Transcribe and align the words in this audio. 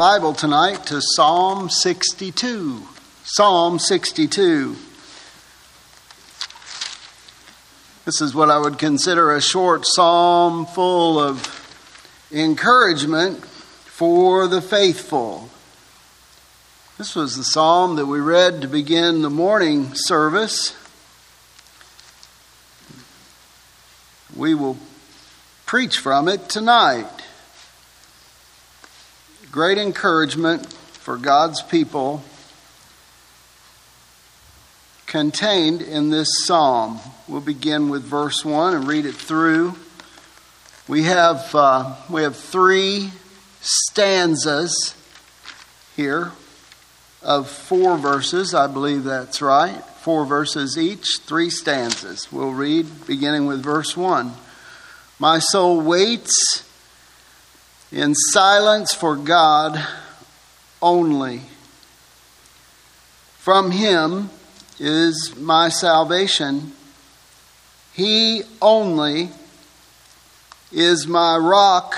Bible 0.00 0.32
tonight 0.32 0.86
to 0.86 1.02
Psalm 1.02 1.68
62. 1.68 2.82
Psalm 3.22 3.78
62. 3.78 4.74
This 8.06 8.22
is 8.22 8.34
what 8.34 8.48
I 8.48 8.56
would 8.56 8.78
consider 8.78 9.34
a 9.34 9.42
short 9.42 9.84
psalm 9.84 10.64
full 10.64 11.20
of 11.20 11.44
encouragement 12.32 13.44
for 13.44 14.48
the 14.48 14.62
faithful. 14.62 15.50
This 16.96 17.14
was 17.14 17.36
the 17.36 17.44
psalm 17.44 17.96
that 17.96 18.06
we 18.06 18.20
read 18.20 18.62
to 18.62 18.68
begin 18.68 19.20
the 19.20 19.28
morning 19.28 19.90
service. 19.92 20.74
We 24.34 24.54
will 24.54 24.78
preach 25.66 25.98
from 25.98 26.26
it 26.26 26.48
tonight. 26.48 27.19
Great 29.50 29.78
encouragement 29.78 30.72
for 30.72 31.16
God's 31.16 31.60
people 31.60 32.22
contained 35.06 35.82
in 35.82 36.10
this 36.10 36.28
psalm. 36.46 37.00
We'll 37.26 37.40
begin 37.40 37.88
with 37.88 38.04
verse 38.04 38.44
1 38.44 38.76
and 38.76 38.86
read 38.86 39.06
it 39.06 39.16
through. 39.16 39.74
We 40.86 41.02
have, 41.02 41.52
uh, 41.52 41.96
we 42.08 42.22
have 42.22 42.36
three 42.36 43.10
stanzas 43.60 44.94
here 45.96 46.30
of 47.20 47.50
four 47.50 47.98
verses. 47.98 48.54
I 48.54 48.68
believe 48.68 49.02
that's 49.02 49.42
right. 49.42 49.82
Four 50.02 50.26
verses 50.26 50.78
each, 50.78 51.06
three 51.26 51.50
stanzas. 51.50 52.30
We'll 52.30 52.52
read 52.52 52.86
beginning 53.04 53.46
with 53.46 53.64
verse 53.64 53.96
1. 53.96 54.30
My 55.18 55.40
soul 55.40 55.80
waits 55.80 56.69
in 57.92 58.14
silence 58.14 58.94
for 58.94 59.16
God 59.16 59.84
only. 60.80 61.42
From 63.38 63.70
Him 63.70 64.30
is 64.78 65.34
my 65.36 65.68
salvation. 65.68 66.72
He 67.92 68.42
only 68.62 69.30
is 70.72 71.06
my 71.06 71.36
rock 71.36 71.96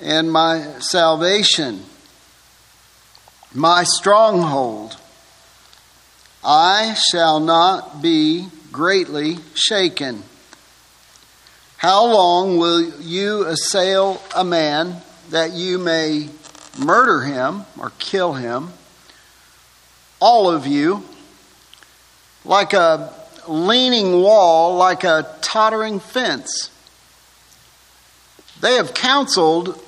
and 0.00 0.32
my 0.32 0.78
salvation, 0.78 1.84
my 3.54 3.84
stronghold. 3.84 4.96
I 6.42 6.94
shall 7.10 7.40
not 7.40 8.00
be 8.00 8.48
greatly 8.72 9.38
shaken. 9.54 10.22
How 11.76 12.04
long 12.06 12.58
will 12.58 13.00
you 13.00 13.44
assail 13.46 14.22
a 14.34 14.44
man 14.44 15.02
that 15.30 15.52
you 15.52 15.78
may 15.78 16.30
murder 16.78 17.22
him 17.22 17.64
or 17.78 17.92
kill 17.98 18.34
him? 18.34 18.70
All 20.20 20.50
of 20.50 20.66
you 20.66 21.04
like 22.46 22.72
a 22.72 23.12
leaning 23.48 24.22
wall, 24.22 24.76
like 24.76 25.04
a 25.04 25.36
tottering 25.42 26.00
fence. 26.00 26.70
They 28.60 28.74
have 28.74 28.94
counseled 28.94 29.80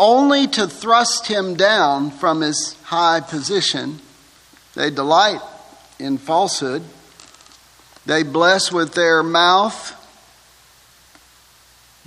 only 0.00 0.48
to 0.48 0.66
thrust 0.66 1.28
him 1.28 1.54
down 1.54 2.10
from 2.10 2.40
his 2.40 2.76
high 2.84 3.20
position. 3.20 4.00
They 4.74 4.90
delight 4.90 5.40
in 5.98 6.18
falsehood. 6.18 6.82
They 8.04 8.24
bless 8.24 8.72
with 8.72 8.94
their 8.94 9.22
mouth, 9.22 9.94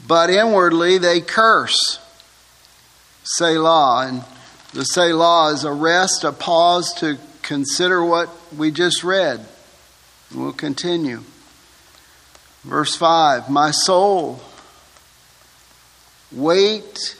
but 0.07 0.29
inwardly 0.29 0.97
they 0.97 1.21
curse. 1.21 1.99
Selah. 3.23 4.07
And 4.07 4.23
the 4.73 4.83
Selah 4.83 5.53
is 5.53 5.63
a 5.63 5.71
rest, 5.71 6.23
a 6.23 6.31
pause 6.31 6.93
to 6.99 7.17
consider 7.41 8.03
what 8.03 8.29
we 8.55 8.71
just 8.71 9.03
read. 9.03 9.45
We'll 10.33 10.53
continue. 10.53 11.21
Verse 12.63 12.95
5 12.95 13.49
My 13.49 13.71
soul, 13.71 14.41
wait 16.31 17.15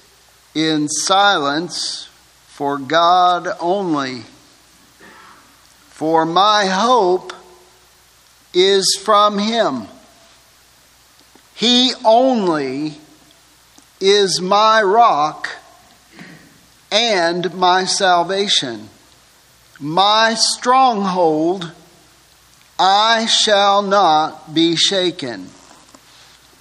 in 0.55 0.87
silence 0.87 2.09
for 2.47 2.77
God 2.77 3.47
only, 3.59 4.23
for 5.89 6.25
my 6.25 6.65
hope 6.65 7.33
is 8.53 8.99
from 9.03 9.37
Him. 9.37 9.87
He 11.55 11.93
only 12.03 12.99
is 13.99 14.41
my 14.41 14.81
rock 14.81 15.49
and 16.91 17.53
my 17.55 17.85
salvation 17.85 18.89
my 19.79 20.35
stronghold, 20.35 21.71
I 22.79 23.25
shall 23.25 23.81
not 23.81 24.53
be 24.53 24.75
shaken. 24.75 25.49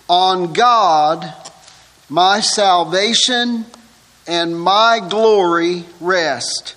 On 0.08 0.52
God, 0.52 1.32
my 2.08 2.40
salvation 2.40 3.66
and 4.26 4.58
my 4.58 5.00
glory 5.08 5.84
rest. 6.00 6.74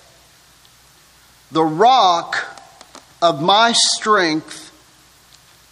The 1.50 1.64
rock 1.64 2.36
of 3.20 3.42
my 3.42 3.72
strength, 3.74 4.72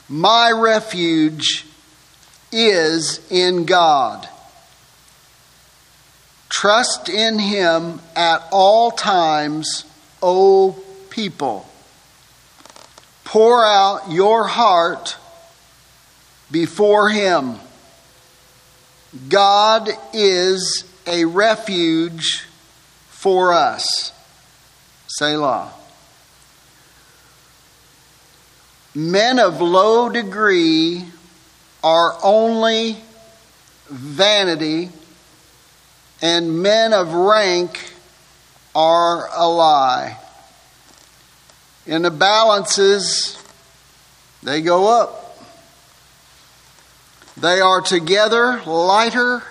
my 0.09 0.51
refuge, 0.51 1.65
is 2.57 3.21
in 3.31 3.67
God. 3.67 4.27
Trust 6.49 7.11
in 7.11 7.39
Him 7.39 8.01
at 8.17 8.49
all 8.51 8.91
times 8.91 9.85
O 10.23 10.73
people. 11.11 11.69
Pour 13.25 13.63
out 13.63 14.11
your 14.11 14.47
heart 14.47 15.17
before 16.51 17.11
Him. 17.11 17.57
God 19.29 19.91
is 20.15 20.85
a 21.07 21.27
refuge 21.27 22.47
for 23.09 23.53
us. 23.53 24.13
Selah. 25.09 25.73
Men 28.95 29.39
of 29.39 29.61
low 29.61 30.09
degree 30.09 31.05
are 31.83 32.17
only 32.23 32.97
vanity, 33.89 34.91
and 36.21 36.63
men 36.63 36.93
of 36.93 37.13
rank 37.13 37.93
are 38.75 39.29
a 39.35 39.49
lie. 39.49 40.19
In 41.87 42.03
the 42.03 42.11
balances, 42.11 43.43
they 44.43 44.61
go 44.61 44.89
up. 44.89 45.39
They 47.37 47.61
are 47.61 47.81
together 47.81 48.61
lighter 48.65 49.43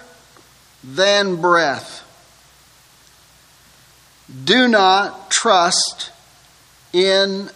than 0.84 1.38
breath. 1.38 2.02
Do 4.44 4.68
not 4.68 5.30
trust 5.30 6.12
in 6.92 7.50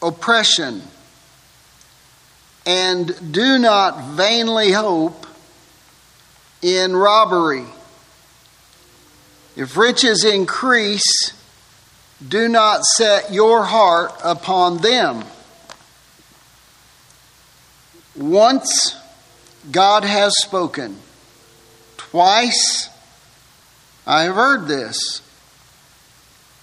oppression, 0.00 0.82
and 2.66 3.32
do 3.32 3.58
not 3.58 4.12
vainly 4.12 4.72
hope 4.72 5.26
in 6.62 6.96
robbery. 6.96 7.66
If 9.56 9.76
riches 9.76 10.24
increase, 10.24 11.32
do 12.26 12.48
not 12.48 12.84
set 12.84 13.32
your 13.32 13.64
heart 13.64 14.12
upon 14.24 14.78
them. 14.78 15.24
Once 18.16 18.96
God 19.70 20.04
has 20.04 20.34
spoken, 20.38 20.96
twice 21.96 22.88
I 24.06 24.22
have 24.22 24.34
heard 24.34 24.66
this 24.66 25.20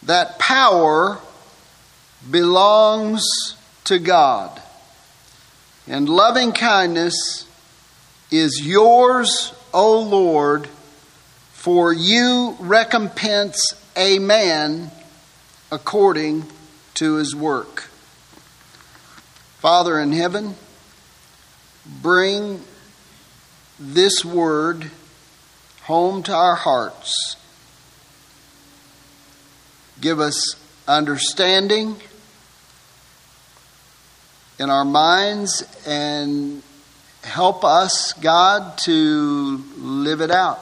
that 0.03 0.39
power 0.39 1.19
belongs 2.29 3.23
to 3.85 3.99
God, 3.99 4.61
and 5.91 6.09
loving 6.09 6.53
kindness 6.53 7.45
is 8.31 8.65
yours, 8.65 9.53
O 9.71 9.99
Lord 9.99 10.67
for 11.61 11.93
you 11.93 12.57
recompense 12.59 13.61
a 13.95 14.17
man 14.17 14.89
according 15.71 16.43
to 16.95 17.17
his 17.17 17.35
work. 17.35 17.81
Father 19.59 19.99
in 19.99 20.11
heaven, 20.11 20.55
bring 22.01 22.61
this 23.79 24.25
word 24.25 24.89
home 25.83 26.23
to 26.23 26.33
our 26.33 26.55
hearts. 26.55 27.35
Give 30.01 30.19
us 30.19 30.55
understanding 30.87 31.97
in 34.61 34.69
our 34.69 34.85
minds 34.85 35.63
and 35.87 36.61
help 37.23 37.63
us, 37.65 38.13
God, 38.13 38.77
to 38.77 39.63
live 39.75 40.21
it 40.21 40.29
out. 40.29 40.59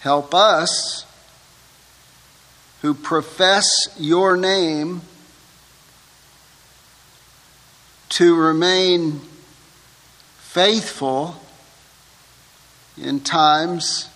Help 0.00 0.34
us 0.34 1.04
who 2.80 2.94
profess 2.94 3.66
your 3.98 4.38
name 4.38 5.02
to 8.08 8.34
remain 8.34 9.20
faithful 10.38 11.36
in 12.96 13.20
times 13.20 14.08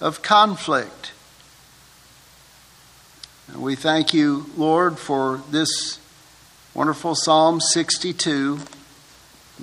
of 0.00 0.22
conflict. 0.22 1.12
And 3.48 3.60
we 3.60 3.76
thank 3.76 4.14
you, 4.14 4.46
Lord, 4.56 4.98
for 4.98 5.42
this 5.50 5.98
wonderful 6.74 7.14
Psalm 7.14 7.60
62. 7.60 8.58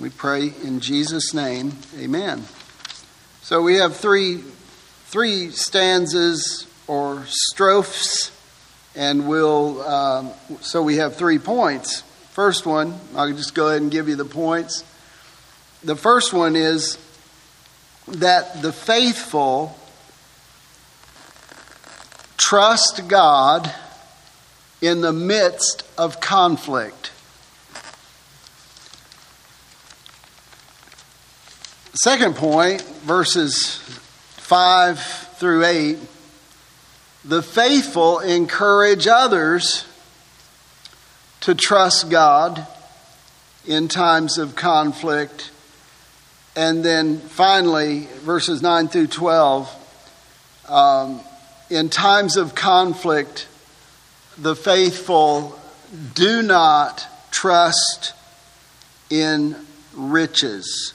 We 0.00 0.08
pray 0.08 0.54
in 0.64 0.80
Jesus' 0.80 1.34
name, 1.34 1.72
amen. 1.98 2.44
So 3.42 3.60
we 3.60 3.76
have 3.76 3.94
three, 3.94 4.42
three 5.06 5.50
stanzas 5.50 6.66
or 6.86 7.24
strophes, 7.26 8.30
and 8.96 9.28
we'll, 9.28 9.82
um, 9.82 10.30
so 10.62 10.82
we 10.82 10.96
have 10.96 11.16
three 11.16 11.38
points. 11.38 12.00
First 12.30 12.64
one, 12.64 12.98
I'll 13.14 13.30
just 13.30 13.54
go 13.54 13.68
ahead 13.68 13.82
and 13.82 13.90
give 13.90 14.08
you 14.08 14.16
the 14.16 14.24
points. 14.24 14.82
The 15.84 15.96
first 15.96 16.32
one 16.32 16.56
is 16.56 16.96
that 18.08 18.62
the 18.62 18.72
faithful 18.72 19.76
trust 22.38 23.06
God 23.06 23.70
in 24.82 25.00
the 25.00 25.12
midst 25.12 25.84
of 25.96 26.20
conflict. 26.20 27.10
Second 31.94 32.36
point, 32.36 32.82
verses 32.82 33.76
5 33.76 35.00
through 35.36 35.64
8 35.64 35.98
the 37.24 37.40
faithful 37.40 38.18
encourage 38.18 39.06
others 39.06 39.86
to 41.38 41.54
trust 41.54 42.10
God 42.10 42.66
in 43.64 43.86
times 43.86 44.38
of 44.38 44.56
conflict 44.56 45.52
and 46.54 46.84
then 46.84 47.18
finally, 47.18 48.08
verses 48.24 48.60
9 48.60 48.88
through 48.88 49.06
12, 49.06 50.64
um, 50.68 51.20
in 51.70 51.88
times 51.88 52.36
of 52.36 52.54
conflict, 52.54 53.48
the 54.38 54.56
faithful 54.56 55.58
do 56.14 56.42
not 56.42 57.06
trust 57.30 58.14
in 59.10 59.56
riches. 59.94 60.94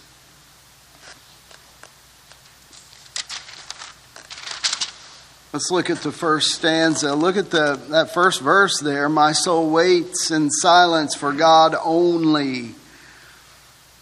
Let's 5.53 5.71
look 5.71 5.89
at 5.89 6.01
the 6.03 6.11
first 6.11 6.51
stanza. 6.51 7.15
Look 7.15 7.37
at 7.37 7.49
the, 7.51 7.79
that 7.89 8.13
first 8.13 8.41
verse 8.41 8.79
there. 8.79 9.09
My 9.09 9.31
soul 9.31 9.69
waits 9.69 10.29
in 10.29 10.51
silence 10.51 11.15
for 11.15 11.33
God 11.33 11.75
only. 11.83 12.75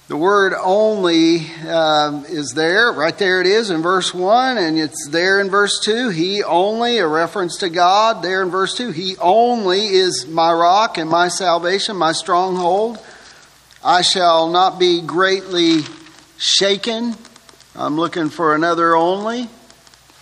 The 0.07 0.18
word 0.18 0.54
only 0.54 1.48
um, 1.68 2.25
is 2.25 2.54
there, 2.56 2.92
right 2.92 3.18
there 3.18 3.42
it 3.42 3.48
is 3.48 3.72
in 3.72 3.81
verse 3.81 4.13
1, 4.13 4.60
and 4.60 4.78
it's 4.78 5.07
there 5.10 5.42
in 5.42 5.50
verse 5.50 5.80
2. 5.84 6.10
He 6.10 6.44
only, 6.44 7.00
a 7.00 7.07
reference 7.07 7.57
to 7.57 7.69
God, 7.69 8.22
there 8.22 8.44
in 8.44 8.52
verse 8.52 8.78
2. 8.78 8.92
He 8.92 9.18
only 9.18 9.88
is 9.88 10.28
my 10.28 10.54
rock 10.54 11.00
and 11.00 11.10
my 11.10 11.28
salvation, 11.28 11.98
my 11.98 12.12
stronghold. 12.12 13.00
I 13.84 14.04
shall 14.04 14.48
not 14.48 14.78
be 14.78 15.02
greatly 15.02 15.81
shaken. 16.38 17.16
I'm 17.75 17.98
looking 17.98 18.30
for 18.30 18.54
another 18.54 18.96
only, 18.96 19.50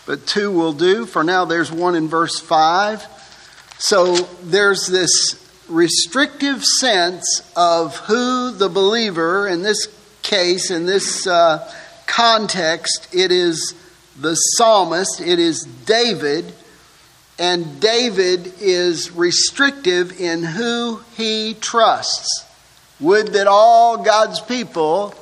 but 0.05 0.25
two 0.25 0.49
will 0.49 0.71
do. 0.71 1.05
For 1.05 1.25
now, 1.25 1.43
there's 1.43 1.73
one 1.73 1.95
in 1.95 2.07
verse 2.07 2.39
5. 2.39 3.05
So 3.79 4.15
there's 4.43 4.87
this 4.87 5.42
restrictive 5.73 6.63
sense 6.63 7.41
of 7.55 7.97
who 7.97 8.51
the 8.51 8.69
believer, 8.69 9.47
in 9.47 9.63
this 9.63 9.87
case, 10.21 10.69
in 10.69 10.85
this 10.85 11.25
uh, 11.25 11.69
context, 12.05 13.07
it 13.11 13.31
is 13.31 13.73
the 14.19 14.35
psalmist, 14.35 15.19
it 15.19 15.39
is 15.39 15.63
David, 15.85 16.53
and 17.39 17.81
David 17.81 18.53
is 18.61 19.11
restrictive 19.11 20.19
in 20.21 20.43
who 20.43 21.01
he 21.17 21.55
trusts. 21.59 22.45
Would 22.99 23.33
that 23.33 23.47
all 23.47 23.97
God's 23.97 24.39
people 24.39 25.15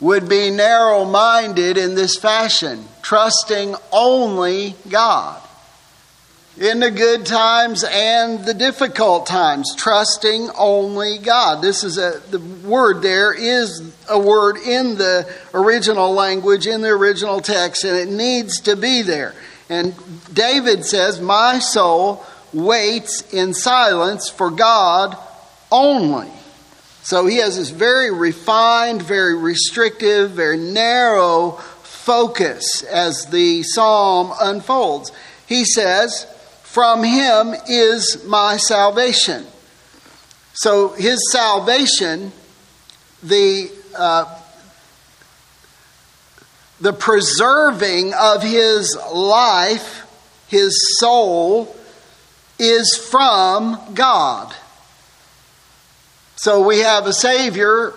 would 0.00 0.28
be 0.28 0.50
narrow 0.50 1.04
minded 1.04 1.78
in 1.78 1.94
this 1.94 2.18
fashion, 2.18 2.84
trusting 3.02 3.76
only 3.92 4.74
God 4.88 5.39
in 6.58 6.80
the 6.80 6.90
good 6.90 7.24
times 7.24 7.84
and 7.84 8.44
the 8.44 8.54
difficult 8.54 9.26
times, 9.26 9.74
trusting 9.76 10.50
only 10.58 11.18
God. 11.18 11.62
This 11.62 11.84
is 11.84 11.96
a 11.96 12.20
the 12.30 12.40
word 12.66 13.02
there 13.02 13.32
is 13.32 13.94
a 14.08 14.18
word 14.18 14.56
in 14.58 14.96
the 14.96 15.32
original 15.54 16.12
language, 16.12 16.66
in 16.66 16.82
the 16.82 16.88
original 16.88 17.40
text, 17.40 17.84
and 17.84 17.96
it 17.96 18.12
needs 18.12 18.60
to 18.62 18.76
be 18.76 19.02
there. 19.02 19.34
And 19.68 19.94
David 20.32 20.84
says, 20.84 21.20
My 21.20 21.60
soul 21.60 22.24
waits 22.52 23.32
in 23.32 23.54
silence 23.54 24.28
for 24.28 24.50
God 24.50 25.16
only. 25.70 26.30
So 27.02 27.26
he 27.26 27.36
has 27.36 27.56
this 27.56 27.70
very 27.70 28.12
refined, 28.12 29.02
very 29.02 29.34
restrictive, 29.34 30.32
very 30.32 30.58
narrow 30.58 31.52
focus 31.82 32.82
as 32.82 33.26
the 33.26 33.62
psalm 33.62 34.32
unfolds. 34.40 35.12
He 35.46 35.64
says, 35.64 36.26
from 36.70 37.02
him 37.02 37.52
is 37.68 38.24
my 38.24 38.56
salvation. 38.56 39.44
So 40.52 40.90
his 40.90 41.18
salvation, 41.32 42.30
the 43.24 43.70
uh, 43.98 44.38
the 46.80 46.92
preserving 46.92 48.14
of 48.14 48.44
his 48.44 48.96
life, 49.12 50.06
his 50.46 50.78
soul, 51.00 51.74
is 52.60 52.96
from 53.10 53.76
God. 53.94 54.54
So 56.36 56.64
we 56.64 56.78
have 56.78 57.06
a 57.06 57.12
Savior, 57.12 57.94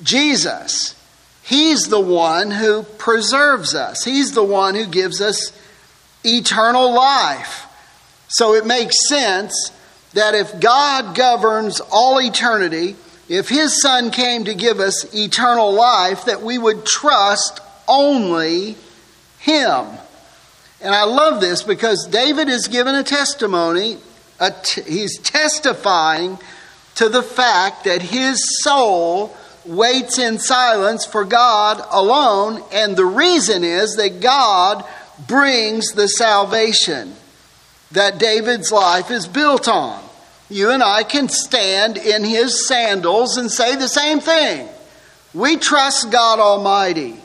Jesus. 0.00 0.94
He's 1.42 1.88
the 1.88 2.00
one 2.00 2.52
who 2.52 2.84
preserves 2.84 3.74
us, 3.74 4.04
He's 4.04 4.30
the 4.30 4.44
one 4.44 4.76
who 4.76 4.86
gives 4.86 5.20
us 5.20 5.50
eternal 6.24 6.94
life. 6.94 7.65
So 8.28 8.54
it 8.54 8.66
makes 8.66 9.08
sense 9.08 9.70
that 10.14 10.34
if 10.34 10.60
God 10.60 11.14
governs 11.14 11.80
all 11.80 12.20
eternity, 12.20 12.96
if 13.28 13.48
His 13.48 13.80
Son 13.80 14.10
came 14.10 14.44
to 14.44 14.54
give 14.54 14.80
us 14.80 15.14
eternal 15.14 15.72
life, 15.72 16.24
that 16.24 16.42
we 16.42 16.58
would 16.58 16.86
trust 16.86 17.60
only 17.86 18.76
Him. 19.38 19.86
And 20.80 20.94
I 20.94 21.04
love 21.04 21.40
this 21.40 21.62
because 21.62 22.06
David 22.06 22.48
is 22.48 22.68
given 22.68 22.94
a 22.94 23.02
testimony, 23.02 23.98
a 24.38 24.50
t- 24.50 24.82
he's 24.82 25.18
testifying 25.18 26.38
to 26.96 27.08
the 27.08 27.22
fact 27.22 27.84
that 27.84 28.02
his 28.02 28.38
soul 28.62 29.34
waits 29.64 30.18
in 30.18 30.38
silence 30.38 31.04
for 31.04 31.24
God 31.24 31.82
alone, 31.90 32.62
and 32.72 32.96
the 32.96 33.04
reason 33.04 33.64
is 33.64 33.96
that 33.96 34.20
God 34.20 34.84
brings 35.26 35.92
the 35.92 36.08
salvation 36.08 37.14
that 37.96 38.18
David's 38.18 38.70
life 38.70 39.10
is 39.10 39.26
built 39.26 39.68
on. 39.68 40.02
You 40.50 40.70
and 40.70 40.82
I 40.82 41.02
can 41.02 41.30
stand 41.30 41.96
in 41.96 42.24
his 42.24 42.68
sandals 42.68 43.38
and 43.38 43.50
say 43.50 43.74
the 43.74 43.88
same 43.88 44.20
thing. 44.20 44.68
We 45.32 45.56
trust 45.56 46.10
God 46.10 46.38
Almighty. 46.38 47.16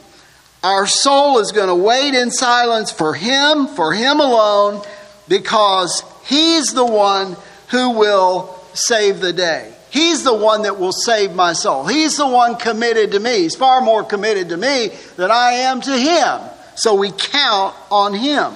Our 0.62 0.86
soul 0.86 1.40
is 1.40 1.52
going 1.52 1.68
to 1.68 1.74
wait 1.74 2.14
in 2.14 2.30
silence 2.30 2.90
for 2.90 3.12
him, 3.12 3.66
for 3.66 3.92
him 3.92 4.18
alone, 4.18 4.82
because 5.28 6.02
he's 6.24 6.72
the 6.72 6.86
one 6.86 7.36
who 7.68 7.90
will 7.90 8.58
save 8.72 9.20
the 9.20 9.34
day. 9.34 9.74
He's 9.90 10.24
the 10.24 10.34
one 10.34 10.62
that 10.62 10.80
will 10.80 10.92
save 10.92 11.34
my 11.34 11.52
soul. 11.52 11.86
He's 11.86 12.16
the 12.16 12.26
one 12.26 12.56
committed 12.56 13.12
to 13.12 13.20
me. 13.20 13.40
He's 13.40 13.54
far 13.54 13.82
more 13.82 14.04
committed 14.04 14.48
to 14.48 14.56
me 14.56 14.88
than 15.16 15.30
I 15.30 15.52
am 15.52 15.82
to 15.82 15.98
him. 15.98 16.40
So 16.76 16.94
we 16.94 17.10
count 17.10 17.76
on 17.90 18.14
him. 18.14 18.54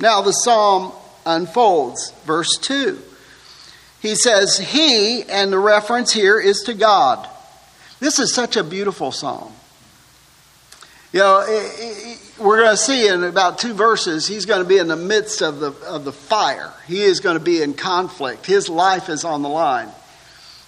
Now, 0.00 0.22
the 0.22 0.32
psalm 0.32 0.92
unfolds. 1.28 2.12
Verse 2.24 2.56
2. 2.60 2.98
He 4.00 4.14
says, 4.14 4.58
He, 4.58 5.22
and 5.24 5.52
the 5.52 5.58
reference 5.58 6.12
here 6.12 6.40
is 6.40 6.62
to 6.62 6.74
God. 6.74 7.28
This 8.00 8.18
is 8.18 8.32
such 8.32 8.56
a 8.56 8.64
beautiful 8.64 9.12
psalm. 9.12 9.52
You 11.12 11.20
know, 11.20 11.38
we're 12.38 12.58
going 12.58 12.70
to 12.70 12.76
see 12.76 13.08
in 13.08 13.24
about 13.24 13.58
two 13.58 13.72
verses, 13.72 14.26
he's 14.26 14.44
going 14.44 14.62
to 14.62 14.68
be 14.68 14.78
in 14.78 14.88
the 14.88 14.96
midst 14.96 15.42
of 15.42 15.58
the, 15.58 15.72
of 15.86 16.04
the 16.04 16.12
fire. 16.12 16.72
He 16.86 17.02
is 17.02 17.20
going 17.20 17.38
to 17.38 17.44
be 17.44 17.62
in 17.62 17.74
conflict. 17.74 18.46
His 18.46 18.68
life 18.68 19.08
is 19.08 19.24
on 19.24 19.42
the 19.42 19.48
line. 19.48 19.88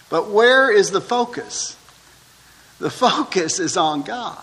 But 0.09 0.31
where 0.31 0.73
is 0.73 0.90
the 0.90 1.00
focus? 1.00 1.76
The 2.79 2.90
focus 2.90 3.61
is 3.61 3.76
on 3.76 4.02
God. 4.02 4.43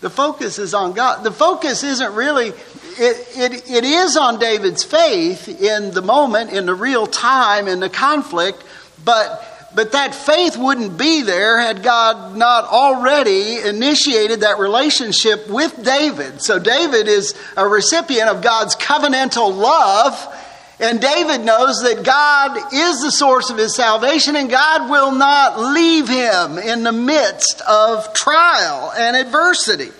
The 0.00 0.10
focus 0.10 0.58
is 0.58 0.72
on 0.72 0.92
God. 0.92 1.24
The 1.24 1.32
focus 1.32 1.82
isn't 1.82 2.14
really, 2.14 2.52
it, 2.98 3.52
it, 3.52 3.70
it 3.70 3.84
is 3.84 4.16
on 4.16 4.38
David's 4.38 4.84
faith 4.84 5.48
in 5.60 5.92
the 5.92 6.02
moment, 6.02 6.52
in 6.52 6.66
the 6.66 6.74
real 6.74 7.06
time, 7.06 7.68
in 7.68 7.80
the 7.80 7.90
conflict, 7.90 8.62
but 9.04 9.50
but 9.74 9.92
that 9.92 10.14
faith 10.14 10.56
wouldn't 10.56 10.96
be 10.96 11.22
there 11.22 11.58
had 11.58 11.82
God 11.82 12.36
not 12.36 12.64
already 12.64 13.58
initiated 13.58 14.40
that 14.40 14.58
relationship 14.58 15.48
with 15.48 15.82
David. 15.82 16.40
So 16.40 16.58
David 16.58 17.08
is 17.08 17.34
a 17.56 17.66
recipient 17.66 18.28
of 18.28 18.40
God's 18.40 18.76
covenantal 18.76 19.56
love. 19.56 20.40
And 20.78 21.00
David 21.00 21.44
knows 21.44 21.82
that 21.82 22.04
God 22.04 22.72
is 22.72 23.00
the 23.00 23.10
source 23.10 23.50
of 23.50 23.58
his 23.58 23.74
salvation 23.74 24.36
and 24.36 24.50
God 24.50 24.90
will 24.90 25.12
not 25.12 25.58
leave 25.58 26.08
him 26.08 26.58
in 26.58 26.82
the 26.84 26.92
midst 26.92 27.60
of 27.62 28.12
trial 28.14 28.92
and 28.96 29.16
adversity. 29.16 29.90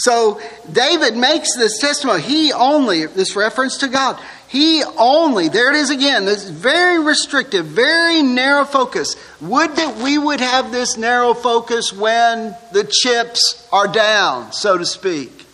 So 0.00 0.40
David 0.72 1.14
makes 1.14 1.54
this 1.56 1.78
testimony. 1.78 2.22
He 2.22 2.54
only, 2.54 3.04
this 3.04 3.36
reference 3.36 3.76
to 3.78 3.88
God, 3.88 4.18
he 4.48 4.82
only, 4.96 5.48
there 5.48 5.68
it 5.68 5.76
is 5.76 5.90
again, 5.90 6.24
this 6.24 6.48
very 6.48 6.98
restrictive, 6.98 7.66
very 7.66 8.22
narrow 8.22 8.64
focus. 8.64 9.14
Would 9.42 9.76
that 9.76 9.98
we 9.98 10.16
would 10.16 10.40
have 10.40 10.72
this 10.72 10.96
narrow 10.96 11.34
focus 11.34 11.92
when 11.92 12.56
the 12.72 12.84
chips 12.90 13.68
are 13.70 13.88
down, 13.88 14.52
so 14.52 14.78
to 14.78 14.86
speak. 14.86 15.44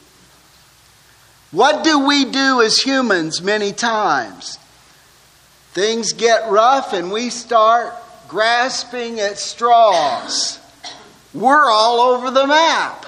What 1.51 1.83
do 1.83 2.07
we 2.07 2.25
do 2.27 2.63
as 2.63 2.79
humans 2.79 3.43
many 3.43 3.73
times? 3.73 4.61
Things 5.73 6.13
get 6.13 6.49
rough 6.51 6.93
and 6.93 7.11
we 7.11 7.31
start 7.31 7.93
grasping 8.29 9.19
at 9.19 9.39
straws. 9.39 10.61
We're 11.35 11.69
all 11.69 11.99
over 11.99 12.31
the 12.31 12.47
map. 12.47 13.06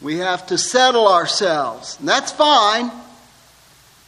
We 0.00 0.18
have 0.18 0.46
to 0.48 0.58
settle 0.58 1.08
ourselves. 1.08 1.98
And 1.98 2.08
that's 2.08 2.32
fine. 2.32 2.90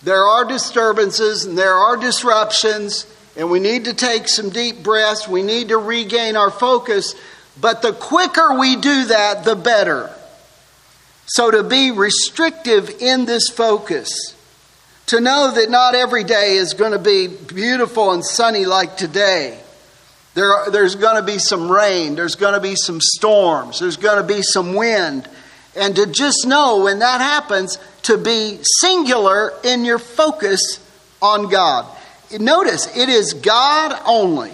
There 0.02 0.23
are 0.23 0.44
disturbances 0.44 1.44
and 1.44 1.59
there 1.59 1.75
are 1.75 1.97
disruptions, 1.97 3.06
and 3.37 3.50
we 3.50 3.61
need 3.61 3.85
to 3.85 3.94
take 3.94 4.28
some 4.28 4.50
deep 4.50 4.82
breaths. 4.82 5.28
We 5.28 5.42
need 5.42 5.68
to 5.68 5.76
regain 5.76 6.37
our 6.37 6.50
focus. 6.50 7.14
But 7.61 7.82
the 7.82 7.92
quicker 7.92 8.59
we 8.59 8.76
do 8.76 9.06
that, 9.06 9.44
the 9.44 9.56
better. 9.56 10.11
So, 11.26 11.50
to 11.50 11.62
be 11.62 11.90
restrictive 11.90 12.88
in 13.00 13.25
this 13.25 13.49
focus, 13.50 14.35
to 15.06 15.20
know 15.20 15.52
that 15.54 15.70
not 15.70 15.94
every 15.94 16.25
day 16.25 16.54
is 16.54 16.75
going 16.75 16.92
to 16.92 16.99
be 16.99 17.28
beautiful 17.28 18.12
and 18.12 18.25
sunny 18.25 18.64
like 18.64 18.97
today. 18.97 19.61
There 20.35 20.70
there's 20.70 20.94
going 20.94 21.16
to 21.16 21.23
be 21.23 21.38
some 21.38 21.70
rain, 21.70 22.14
there's 22.14 22.37
going 22.37 22.54
to 22.54 22.61
be 22.61 22.75
some 22.75 23.00
storms, 23.00 23.80
there's 23.80 23.97
going 23.97 24.16
to 24.16 24.35
be 24.35 24.42
some 24.42 24.75
wind. 24.75 25.28
And 25.77 25.95
to 25.97 26.07
just 26.07 26.47
know 26.47 26.83
when 26.85 26.99
that 26.99 27.21
happens, 27.21 27.79
to 28.03 28.19
be 28.19 28.59
singular 28.81 29.53
in 29.62 29.85
your 29.85 29.99
focus 29.99 30.81
on 31.23 31.49
God. 31.49 31.87
Notice, 32.39 32.97
it 32.97 33.09
is 33.09 33.35
God 33.35 34.00
only. 34.07 34.53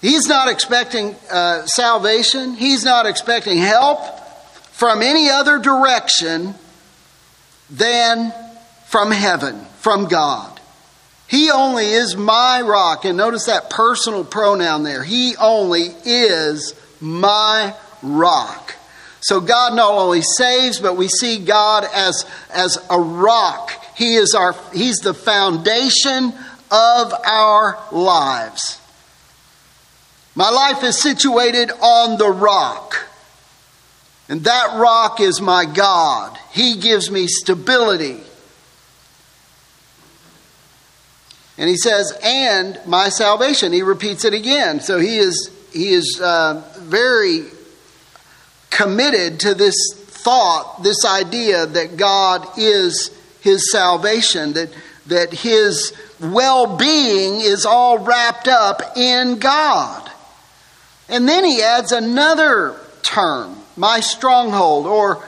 He's 0.00 0.26
not 0.26 0.48
expecting 0.48 1.16
uh, 1.30 1.66
salvation, 1.66 2.54
He's 2.54 2.84
not 2.84 3.06
expecting 3.06 3.58
help 3.58 4.00
from 4.72 5.02
any 5.02 5.28
other 5.28 5.58
direction 5.58 6.54
than 7.68 8.32
from 8.86 9.10
heaven, 9.10 9.64
from 9.80 10.06
God. 10.06 10.58
He 11.26 11.50
only 11.50 11.84
is 11.84 12.16
my 12.16 12.62
rock. 12.62 13.04
And 13.04 13.18
notice 13.18 13.46
that 13.46 13.68
personal 13.68 14.24
pronoun 14.24 14.82
there. 14.82 15.04
He 15.04 15.36
only 15.36 15.88
is 16.04 16.74
my 17.00 17.74
rock. 18.02 18.74
So 19.28 19.42
God 19.42 19.74
not 19.74 19.92
only 19.92 20.22
saves, 20.22 20.80
but 20.80 20.96
we 20.96 21.06
see 21.06 21.44
God 21.44 21.84
as, 21.94 22.24
as 22.48 22.78
a 22.88 22.98
rock. 22.98 23.70
He 23.94 24.14
is 24.14 24.34
our, 24.34 24.56
He's 24.72 25.00
the 25.00 25.12
foundation 25.12 26.32
of 26.70 27.12
our 27.26 27.78
lives. 27.92 28.80
My 30.34 30.48
life 30.48 30.82
is 30.82 30.98
situated 30.98 31.70
on 31.72 32.16
the 32.16 32.30
rock. 32.30 33.06
And 34.30 34.44
that 34.44 34.78
rock 34.78 35.20
is 35.20 35.42
my 35.42 35.66
God. 35.66 36.38
He 36.52 36.76
gives 36.76 37.10
me 37.10 37.26
stability. 37.26 38.22
And 41.58 41.68
he 41.68 41.76
says, 41.76 42.18
and 42.24 42.80
my 42.86 43.10
salvation. 43.10 43.74
He 43.74 43.82
repeats 43.82 44.24
it 44.24 44.32
again. 44.32 44.80
So 44.80 44.98
he 44.98 45.18
is, 45.18 45.50
he 45.70 45.90
is 45.90 46.18
uh, 46.18 46.66
very 46.78 47.42
committed 48.70 49.40
to 49.40 49.54
this 49.54 49.76
thought, 49.94 50.82
this 50.82 51.04
idea 51.04 51.66
that 51.66 51.96
God 51.96 52.46
is 52.58 53.10
his 53.40 53.70
salvation, 53.70 54.52
that, 54.54 54.70
that 55.06 55.32
his 55.32 55.92
well 56.20 56.76
being 56.76 57.40
is 57.40 57.64
all 57.64 57.98
wrapped 57.98 58.48
up 58.48 58.96
in 58.96 59.38
God. 59.38 60.10
And 61.08 61.28
then 61.28 61.44
he 61.44 61.62
adds 61.62 61.92
another 61.92 62.78
term, 63.02 63.56
my 63.76 64.00
stronghold, 64.00 64.86
or 64.86 65.24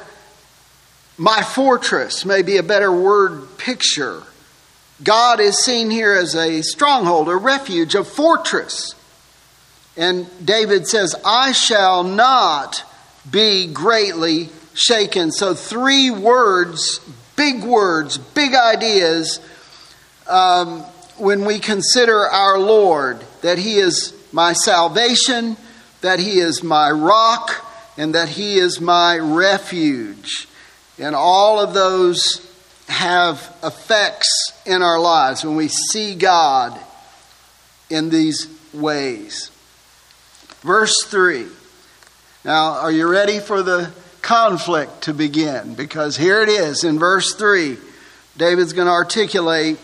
my 1.17 1.43
fortress, 1.43 2.25
may 2.25 2.43
be 2.43 2.57
a 2.57 2.63
better 2.63 2.93
word 2.93 3.57
picture. 3.59 4.23
God 5.03 5.41
is 5.41 5.59
seen 5.59 5.91
here 5.91 6.13
as 6.13 6.35
a 6.35 6.63
stronghold, 6.63 7.29
a 7.29 7.37
refuge, 7.37 7.95
a 7.95 8.05
fortress. 8.05 8.95
And 9.97 10.27
David 10.45 10.87
says, 10.87 11.15
I 11.25 11.53
shall 11.53 12.05
not 12.05 12.85
be 13.29 13.67
greatly 13.73 14.49
shaken. 14.75 15.33
So, 15.33 15.55
three 15.55 16.11
words, 16.11 17.01
big 17.37 17.63
words, 17.63 18.19
big 18.19 18.55
ideas 18.55 19.41
um, 20.29 20.81
when 21.17 21.45
we 21.45 21.59
consider 21.59 22.27
our 22.27 22.59
Lord 22.59 23.25
that 23.43 23.59
He 23.59 23.77
is 23.77 24.15
my 24.33 24.53
salvation, 24.53 25.57
that 26.01 26.19
He 26.19 26.39
is 26.39 26.63
my 26.63 26.91
rock, 26.91 27.67
and 27.97 28.15
that 28.15 28.29
He 28.29 28.59
is 28.59 28.81
my 28.81 29.19
refuge. 29.19 30.49
And 30.99 31.15
all 31.15 31.61
of 31.61 31.75
those 31.75 32.47
have 32.89 33.57
effects 33.63 34.53
in 34.67 34.83
our 34.83 34.99
lives 34.99 35.45
when 35.45 35.57
we 35.57 35.69
see 35.69 36.15
God 36.15 36.79
in 37.89 38.11
these 38.11 38.47
ways. 38.73 39.51
Verse 40.63 41.05
3 41.07 41.47
now, 42.45 42.73
are 42.73 42.91
you 42.91 43.07
ready 43.07 43.39
for 43.39 43.63
the 43.63 43.93
conflict 44.23 45.03
to 45.03 45.13
begin? 45.13 45.75
Because 45.75 46.17
here 46.17 46.41
it 46.41 46.49
is 46.49 46.85
in 46.85 46.99
verse 46.99 47.35
3. 47.35 47.77
David's 48.39 48.73
going 48.73 48.87
to 48.87 48.93
articulate 48.93 49.79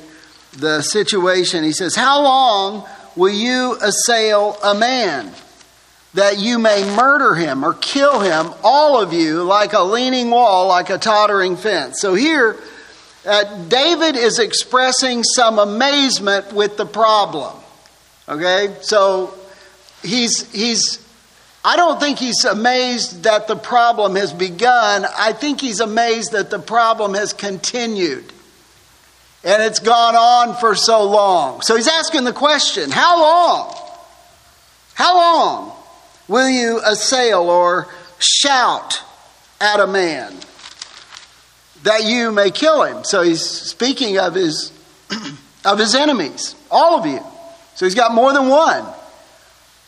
the 0.52 0.80
situation. 0.80 1.64
He 1.64 1.72
says, 1.72 1.94
How 1.94 2.22
long 2.22 2.88
will 3.14 3.32
you 3.32 3.76
assail 3.82 4.56
a 4.64 4.74
man 4.74 5.30
that 6.14 6.38
you 6.38 6.58
may 6.58 6.82
murder 6.96 7.34
him 7.34 7.62
or 7.62 7.74
kill 7.74 8.20
him, 8.20 8.54
all 8.62 9.02
of 9.02 9.12
you, 9.12 9.42
like 9.42 9.74
a 9.74 9.82
leaning 9.82 10.30
wall, 10.30 10.68
like 10.68 10.88
a 10.88 10.96
tottering 10.96 11.56
fence? 11.56 12.00
So 12.00 12.14
here, 12.14 12.56
uh, 13.26 13.64
David 13.64 14.16
is 14.16 14.38
expressing 14.38 15.24
some 15.24 15.58
amazement 15.58 16.54
with 16.54 16.78
the 16.78 16.86
problem. 16.86 17.54
Okay? 18.26 18.74
So 18.80 19.34
he's, 20.02 20.50
he's 20.52 21.05
I 21.66 21.74
don't 21.74 21.98
think 21.98 22.20
he's 22.20 22.44
amazed 22.44 23.24
that 23.24 23.48
the 23.48 23.56
problem 23.56 24.14
has 24.14 24.32
begun. 24.32 25.04
I 25.18 25.32
think 25.32 25.60
he's 25.60 25.80
amazed 25.80 26.30
that 26.30 26.48
the 26.48 26.60
problem 26.60 27.14
has 27.14 27.32
continued. 27.32 28.32
And 29.42 29.60
it's 29.60 29.80
gone 29.80 30.14
on 30.14 30.54
for 30.60 30.76
so 30.76 31.02
long. 31.02 31.62
So 31.62 31.74
he's 31.74 31.88
asking 31.88 32.22
the 32.22 32.32
question 32.32 32.92
how 32.92 33.20
long? 33.20 33.76
How 34.94 35.16
long 35.16 35.72
will 36.28 36.48
you 36.48 36.80
assail 36.84 37.50
or 37.50 37.88
shout 38.20 39.02
at 39.60 39.80
a 39.80 39.88
man 39.88 40.32
that 41.82 42.04
you 42.04 42.30
may 42.30 42.52
kill 42.52 42.84
him? 42.84 43.02
So 43.02 43.22
he's 43.22 43.42
speaking 43.42 44.18
of 44.20 44.36
his, 44.36 44.70
of 45.64 45.80
his 45.80 45.96
enemies, 45.96 46.54
all 46.70 46.96
of 46.96 47.06
you. 47.06 47.18
So 47.74 47.86
he's 47.86 47.96
got 47.96 48.14
more 48.14 48.32
than 48.32 48.46
one. 48.46 48.86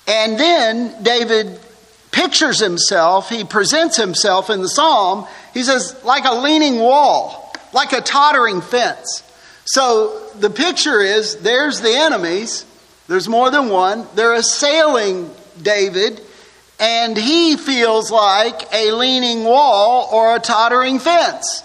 And 0.09 0.41
then 0.41 1.05
David 1.05 1.61
pictures 2.19 2.59
himself, 2.59 3.29
he 3.29 3.45
presents 3.45 3.97
himself 3.97 4.51
in 4.51 4.61
the 4.61 4.69
psalm, 4.69 5.25
he 5.55 5.63
says, 5.63 5.95
like 6.03 6.25
a 6.25 6.35
leaning 6.35 6.81
wall, 6.81 7.55
like 7.73 7.93
a 7.93 8.01
tottering 8.01 8.61
fence. 8.61 9.23
So 9.67 10.19
the 10.35 10.51
picture 10.51 11.01
is 11.01 11.37
there's 11.37 11.81
the 11.81 11.95
enemies, 11.95 12.67
there's 13.07 13.29
more 13.29 13.53
than 13.53 13.69
one, 13.69 14.05
they're 14.17 14.35
assailing 14.35 15.31
David, 15.63 16.21
and 16.81 17.17
he 17.17 17.57
feels 17.57 18.11
like 18.11 18.63
a 18.73 18.91
leaning 18.91 19.45
wall 19.45 20.09
or 20.13 20.35
a 20.35 20.41
tottering 20.41 20.99
fence. 20.99 21.63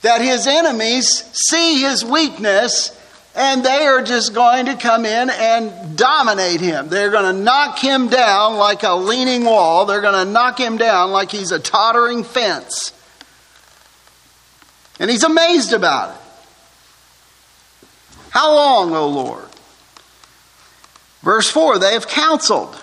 That 0.00 0.22
his 0.22 0.46
enemies 0.46 1.22
see 1.50 1.82
his 1.82 2.02
weakness 2.02 2.98
and 3.34 3.64
they 3.64 3.86
are 3.86 4.02
just 4.02 4.34
going 4.34 4.66
to 4.66 4.76
come 4.76 5.06
in 5.06 5.30
and 5.30 5.96
dominate 5.96 6.60
him. 6.60 6.88
They're 6.88 7.10
going 7.10 7.34
to 7.34 7.42
knock 7.42 7.78
him 7.78 8.08
down 8.08 8.56
like 8.56 8.82
a 8.82 8.94
leaning 8.94 9.44
wall. 9.44 9.86
They're 9.86 10.02
going 10.02 10.26
to 10.26 10.30
knock 10.30 10.60
him 10.60 10.76
down 10.76 11.10
like 11.10 11.30
he's 11.30 11.50
a 11.50 11.58
tottering 11.58 12.24
fence. 12.24 12.92
And 15.00 15.10
he's 15.10 15.24
amazed 15.24 15.72
about 15.72 16.14
it. 16.14 16.20
How 18.30 18.54
long, 18.54 18.94
O 18.94 19.08
Lord? 19.08 19.48
Verse 21.22 21.50
4 21.50 21.78
They 21.78 21.94
have 21.94 22.08
counseled 22.08 22.80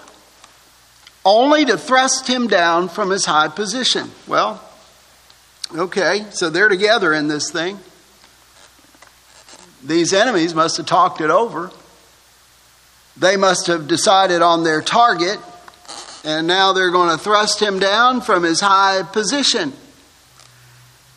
only 1.23 1.65
to 1.65 1.77
thrust 1.77 2.27
him 2.27 2.47
down 2.47 2.89
from 2.89 3.11
his 3.11 3.25
high 3.25 3.49
position. 3.49 4.09
Well, 4.27 4.63
okay, 5.75 6.25
so 6.31 6.49
they're 6.49 6.69
together 6.69 7.13
in 7.13 7.27
this 7.27 7.51
thing. 7.51 7.79
These 9.83 10.13
enemies 10.13 10.53
must 10.53 10.77
have 10.77 10.85
talked 10.85 11.21
it 11.21 11.29
over. 11.29 11.71
They 13.15 13.37
must 13.37 13.67
have 13.67 13.87
decided 13.87 14.41
on 14.41 14.63
their 14.63 14.81
target, 14.81 15.39
and 16.23 16.47
now 16.47 16.73
they're 16.73 16.91
going 16.91 17.15
to 17.17 17.21
thrust 17.21 17.61
him 17.61 17.79
down 17.79 18.21
from 18.21 18.43
his 18.43 18.59
high 18.61 19.03
position. 19.03 19.73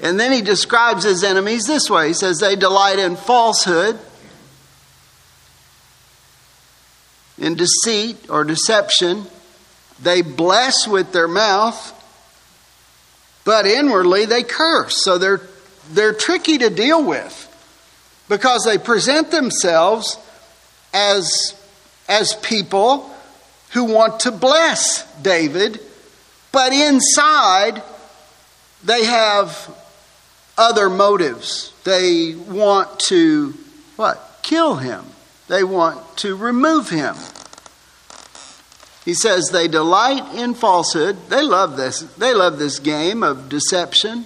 And 0.00 0.19
then 0.19 0.33
he 0.33 0.42
describes 0.42 1.04
his 1.04 1.23
enemies 1.23 1.64
this 1.64 1.88
way 1.88 2.09
He 2.09 2.14
says, 2.14 2.38
They 2.38 2.57
delight 2.57 2.99
in 2.99 3.16
falsehood, 3.16 3.99
in 7.38 7.54
deceit 7.54 8.28
or 8.28 8.45
deception. 8.45 9.26
They 10.00 10.23
bless 10.23 10.88
with 10.88 11.12
their 11.12 11.28
mouth, 11.28 11.99
but 13.45 13.66
inwardly 13.66 14.25
they 14.25 14.42
curse. 14.42 15.04
So 15.04 15.19
they're, 15.19 15.40
they're 15.90 16.12
tricky 16.12 16.59
to 16.59 16.71
deal 16.71 17.04
with 17.04 17.49
because 18.33 18.65
they 18.65 18.79
present 18.79 19.31
themselves 19.31 20.17
as, 20.95 21.55
as 22.09 22.35
people 22.37 23.15
who 23.73 23.85
want 23.85 24.21
to 24.21 24.33
bless 24.33 25.05
David, 25.21 25.79
but 26.51 26.73
inside 26.73 27.83
they 28.83 29.05
have 29.05 29.77
other 30.57 30.89
motives. 30.89 31.75
They 31.85 32.35
want 32.35 32.99
to 33.09 33.53
what? 33.97 34.39
Kill 34.41 34.77
him. 34.77 35.05
They 35.49 35.62
want 35.62 36.17
to 36.19 36.35
remove 36.35 36.89
him. 36.89 37.15
He 39.05 39.12
says 39.12 39.51
they 39.51 39.69
delight 39.69 40.37
in 40.37 40.55
falsehood. 40.55 41.19
They 41.29 41.43
love 41.43 41.77
this. 41.77 42.01
They 42.01 42.33
love 42.33 42.59
this 42.59 42.79
game 42.79 43.23
of 43.23 43.51
deception. 43.51 44.25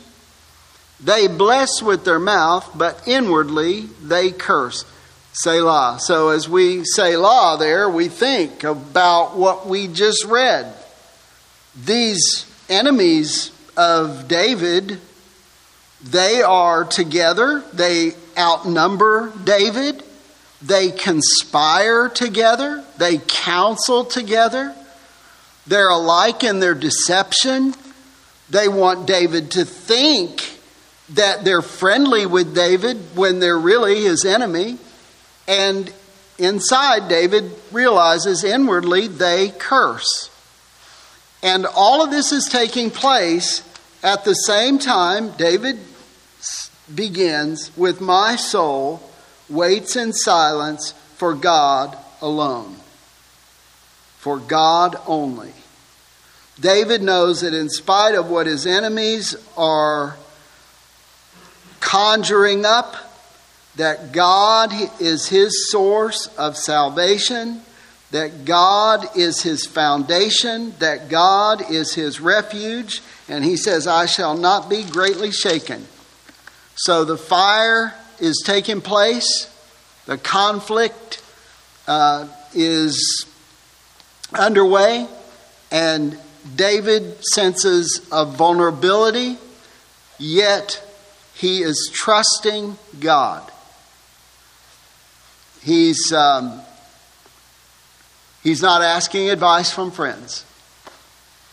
They 1.00 1.28
bless 1.28 1.82
with 1.82 2.04
their 2.04 2.18
mouth, 2.18 2.70
but 2.74 3.06
inwardly 3.06 3.82
they 4.02 4.30
curse. 4.30 4.84
Selah. 5.32 5.98
So 6.00 6.30
as 6.30 6.48
we 6.48 6.84
Selah 6.84 7.58
there, 7.58 7.90
we 7.90 8.08
think 8.08 8.64
about 8.64 9.36
what 9.36 9.66
we 9.66 9.86
just 9.86 10.24
read. 10.24 10.72
These 11.74 12.46
enemies 12.70 13.50
of 13.76 14.28
David, 14.28 14.98
they 16.02 16.40
are 16.40 16.84
together. 16.84 17.62
They 17.74 18.12
outnumber 18.38 19.30
David. 19.44 20.02
They 20.62 20.90
conspire 20.90 22.08
together. 22.08 22.82
They 22.96 23.18
counsel 23.18 24.06
together. 24.06 24.74
They're 25.66 25.90
alike 25.90 26.44
in 26.44 26.60
their 26.60 26.74
deception. 26.74 27.74
They 28.48 28.68
want 28.68 29.06
David 29.06 29.50
to 29.52 29.66
think 29.66 30.55
that 31.10 31.44
they're 31.44 31.62
friendly 31.62 32.26
with 32.26 32.54
David 32.54 32.96
when 33.14 33.38
they're 33.38 33.58
really 33.58 34.02
his 34.02 34.24
enemy. 34.24 34.78
And 35.46 35.92
inside, 36.38 37.08
David 37.08 37.52
realizes 37.72 38.42
inwardly 38.44 39.06
they 39.06 39.50
curse. 39.50 40.30
And 41.42 41.66
all 41.66 42.02
of 42.02 42.10
this 42.10 42.32
is 42.32 42.46
taking 42.46 42.90
place 42.90 43.62
at 44.02 44.24
the 44.24 44.34
same 44.34 44.78
time. 44.78 45.30
David 45.32 45.78
begins 46.92 47.76
with, 47.76 48.00
My 48.00 48.36
soul 48.36 49.02
waits 49.48 49.96
in 49.96 50.12
silence 50.12 50.92
for 51.16 51.34
God 51.34 51.96
alone, 52.20 52.76
for 54.18 54.38
God 54.38 54.96
only. 55.06 55.52
David 56.58 57.02
knows 57.02 57.42
that 57.42 57.54
in 57.54 57.68
spite 57.68 58.14
of 58.14 58.30
what 58.30 58.46
his 58.46 58.66
enemies 58.66 59.36
are 59.56 60.16
conjuring 61.80 62.64
up 62.64 62.96
that 63.76 64.12
God 64.12 64.72
is 65.00 65.28
his 65.28 65.70
source 65.70 66.28
of 66.38 66.56
salvation, 66.56 67.60
that 68.10 68.44
God 68.44 69.04
is 69.16 69.42
his 69.42 69.66
foundation, 69.66 70.74
that 70.78 71.08
God 71.08 71.70
is 71.70 71.94
his 71.94 72.20
refuge, 72.20 73.02
and 73.28 73.44
he 73.44 73.56
says, 73.56 73.86
I 73.86 74.06
shall 74.06 74.36
not 74.36 74.70
be 74.70 74.84
greatly 74.84 75.30
shaken. 75.30 75.86
So 76.76 77.04
the 77.04 77.18
fire 77.18 77.94
is 78.18 78.42
taking 78.44 78.80
place, 78.80 79.50
the 80.06 80.16
conflict 80.16 81.22
uh, 81.86 82.28
is 82.54 83.26
underway, 84.32 85.06
and 85.70 86.18
David 86.54 87.24
senses 87.24 88.06
a 88.12 88.24
vulnerability, 88.24 89.36
yet 90.18 90.82
he 91.36 91.62
is 91.62 91.90
trusting 91.92 92.78
God. 92.98 93.50
He's, 95.60 96.10
um, 96.10 96.62
he's 98.42 98.62
not 98.62 98.80
asking 98.80 99.28
advice 99.28 99.70
from 99.70 99.90
friends. 99.90 100.46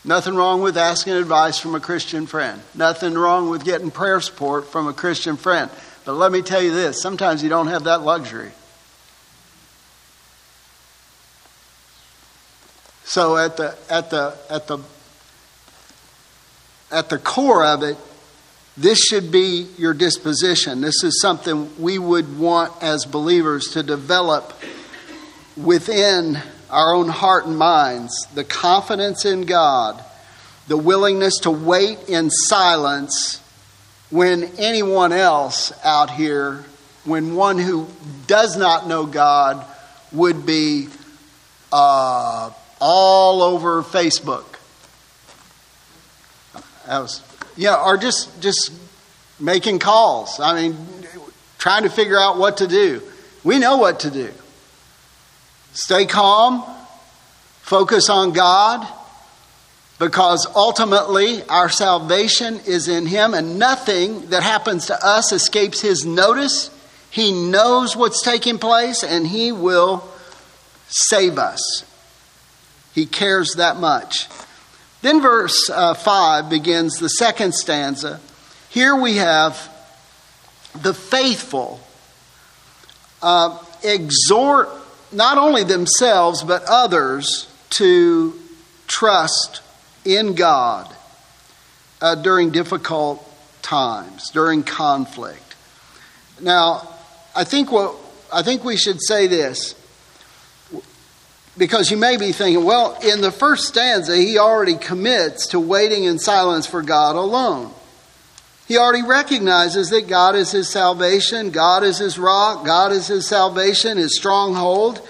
Nothing 0.02 0.36
wrong 0.36 0.62
with 0.62 0.78
asking 0.78 1.14
advice 1.14 1.58
from 1.58 1.74
a 1.74 1.80
Christian 1.80 2.26
friend. 2.26 2.62
Nothing 2.74 3.12
wrong 3.12 3.50
with 3.50 3.62
getting 3.64 3.90
prayer 3.90 4.22
support 4.22 4.66
from 4.66 4.86
a 4.86 4.94
Christian 4.94 5.36
friend. 5.36 5.70
But 6.06 6.14
let 6.14 6.32
me 6.32 6.40
tell 6.40 6.62
you 6.62 6.72
this 6.72 7.00
sometimes 7.02 7.42
you 7.42 7.50
don't 7.50 7.66
have 7.66 7.84
that 7.84 8.00
luxury. 8.00 8.52
So 13.04 13.36
at 13.36 13.58
the 13.58 13.76
at 13.90 14.08
the 14.08 14.36
at 14.48 14.66
the 14.66 14.78
at 16.90 17.08
the 17.10 17.18
core 17.18 17.64
of 17.64 17.82
it, 17.82 17.98
this 18.76 18.98
should 18.98 19.30
be 19.30 19.68
your 19.78 19.94
disposition. 19.94 20.80
This 20.80 21.04
is 21.04 21.20
something 21.20 21.70
we 21.80 21.98
would 21.98 22.38
want 22.38 22.72
as 22.82 23.04
believers 23.04 23.68
to 23.74 23.82
develop 23.82 24.52
within 25.56 26.38
our 26.70 26.92
own 26.92 27.08
heart 27.08 27.46
and 27.46 27.56
minds 27.56 28.26
the 28.34 28.42
confidence 28.42 29.24
in 29.24 29.42
God, 29.42 30.02
the 30.66 30.76
willingness 30.76 31.38
to 31.42 31.52
wait 31.52 32.08
in 32.08 32.30
silence 32.30 33.40
when 34.10 34.44
anyone 34.58 35.12
else 35.12 35.72
out 35.84 36.10
here, 36.10 36.64
when 37.04 37.36
one 37.36 37.58
who 37.58 37.86
does 38.26 38.56
not 38.56 38.88
know 38.88 39.06
God 39.06 39.64
would 40.10 40.44
be 40.44 40.88
uh, 41.70 42.50
all 42.80 43.42
over 43.42 43.82
Facebook. 43.82 44.44
That 46.86 46.98
was 47.00 47.20
yeah, 47.56 47.82
or 47.82 47.96
just 47.96 48.40
just 48.40 48.72
making 49.40 49.78
calls. 49.78 50.40
I 50.40 50.54
mean, 50.60 50.76
trying 51.58 51.84
to 51.84 51.90
figure 51.90 52.18
out 52.18 52.38
what 52.38 52.58
to 52.58 52.66
do. 52.66 53.02
We 53.42 53.58
know 53.58 53.76
what 53.76 54.00
to 54.00 54.10
do. 54.10 54.30
Stay 55.72 56.06
calm, 56.06 56.64
focus 57.60 58.08
on 58.08 58.32
God, 58.32 58.86
because 59.98 60.46
ultimately 60.54 61.42
our 61.48 61.68
salvation 61.68 62.60
is 62.66 62.88
in 62.88 63.06
Him, 63.06 63.34
and 63.34 63.58
nothing 63.58 64.26
that 64.30 64.42
happens 64.42 64.86
to 64.86 65.06
us 65.06 65.32
escapes 65.32 65.80
His 65.80 66.04
notice. 66.04 66.70
He 67.10 67.32
knows 67.32 67.96
what's 67.96 68.22
taking 68.22 68.58
place, 68.58 69.02
and 69.02 69.26
He 69.26 69.52
will 69.52 70.08
save 70.88 71.38
us. 71.38 71.84
He 72.94 73.06
cares 73.06 73.54
that 73.54 73.76
much. 73.76 74.28
Then 75.04 75.20
verse 75.20 75.68
uh, 75.68 75.92
5 75.92 76.48
begins 76.48 76.94
the 76.94 77.10
second 77.10 77.54
stanza. 77.54 78.20
Here 78.70 78.96
we 78.96 79.16
have 79.16 79.70
the 80.80 80.94
faithful 80.94 81.78
uh, 83.20 83.62
exhort 83.82 84.70
not 85.12 85.36
only 85.36 85.62
themselves 85.62 86.42
but 86.42 86.62
others 86.66 87.52
to 87.70 88.32
trust 88.86 89.60
in 90.06 90.34
God 90.34 90.90
uh, 92.00 92.14
during 92.14 92.50
difficult 92.50 93.30
times, 93.60 94.30
during 94.30 94.62
conflict. 94.62 95.54
Now, 96.40 96.88
I 97.36 97.44
think 97.44 97.70
what 97.70 97.94
I 98.32 98.42
think 98.42 98.64
we 98.64 98.78
should 98.78 99.02
say 99.02 99.26
this 99.26 99.74
because 101.56 101.90
you 101.90 101.96
may 101.96 102.16
be 102.16 102.32
thinking, 102.32 102.64
well, 102.64 102.98
in 103.02 103.20
the 103.20 103.30
first 103.30 103.68
stanza, 103.68 104.16
he 104.16 104.38
already 104.38 104.76
commits 104.76 105.48
to 105.48 105.60
waiting 105.60 106.04
in 106.04 106.18
silence 106.18 106.66
for 106.66 106.82
God 106.82 107.16
alone. 107.16 107.72
He 108.66 108.78
already 108.78 109.06
recognizes 109.06 109.90
that 109.90 110.08
God 110.08 110.36
is 110.36 110.50
his 110.50 110.68
salvation, 110.68 111.50
God 111.50 111.84
is 111.84 111.98
his 111.98 112.18
rock, 112.18 112.64
God 112.64 112.92
is 112.92 113.06
his 113.06 113.26
salvation, 113.26 113.98
his 113.98 114.16
stronghold. 114.16 115.06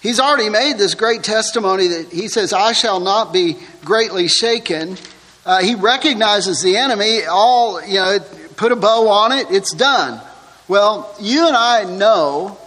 He's 0.00 0.18
already 0.18 0.48
made 0.48 0.78
this 0.78 0.94
great 0.94 1.22
testimony 1.22 1.88
that 1.88 2.12
he 2.12 2.28
says, 2.28 2.52
I 2.52 2.72
shall 2.72 3.00
not 3.00 3.32
be 3.32 3.56
greatly 3.84 4.28
shaken. 4.28 4.96
Uh, 5.46 5.62
he 5.62 5.74
recognizes 5.74 6.62
the 6.62 6.76
enemy, 6.76 7.24
all, 7.24 7.82
you 7.82 7.96
know, 7.96 8.18
put 8.56 8.72
a 8.72 8.76
bow 8.76 9.08
on 9.08 9.32
it, 9.32 9.46
it's 9.50 9.74
done. 9.74 10.20
Well, 10.66 11.14
you 11.20 11.46
and 11.46 11.56
I 11.56 11.84
know 11.84 12.58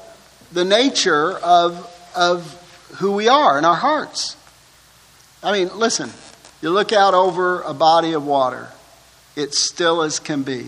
the 0.52 0.66
nature 0.66 1.32
of, 1.32 1.92
of 2.16 2.57
who 2.96 3.12
we 3.12 3.28
are 3.28 3.58
in 3.58 3.66
our 3.66 3.76
hearts. 3.76 4.36
I 5.44 5.52
mean, 5.52 5.70
listen, 5.78 6.10
you 6.62 6.70
look 6.72 6.92
out 6.92 7.14
over 7.14 7.62
a 7.62 7.74
body 7.74 8.14
of 8.14 8.26
water, 8.26 8.70
it's 9.36 9.68
still 9.70 10.02
as 10.02 10.20
can 10.20 10.44
be. 10.44 10.68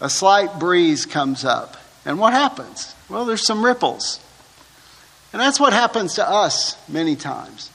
A 0.00 0.10
slight 0.10 0.58
breeze 0.58 1.06
comes 1.06 1.44
up, 1.44 1.76
and 2.04 2.18
what 2.18 2.32
happens? 2.32 2.94
Well, 3.08 3.24
there's 3.24 3.46
some 3.46 3.64
ripples. 3.64 4.18
And 5.32 5.40
that's 5.40 5.60
what 5.60 5.72
happens 5.72 6.14
to 6.14 6.28
us 6.28 6.76
many 6.88 7.14
times. 7.14 7.70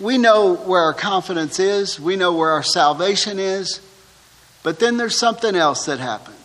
We 0.00 0.18
know 0.18 0.54
where 0.54 0.82
our 0.82 0.94
confidence 0.94 1.60
is, 1.60 2.00
we 2.00 2.16
know 2.16 2.34
where 2.34 2.50
our 2.50 2.62
salvation 2.62 3.38
is, 3.38 3.80
but 4.62 4.80
then 4.80 4.96
there's 4.96 5.18
something 5.18 5.54
else 5.54 5.86
that 5.86 6.00
happens. 6.00 6.35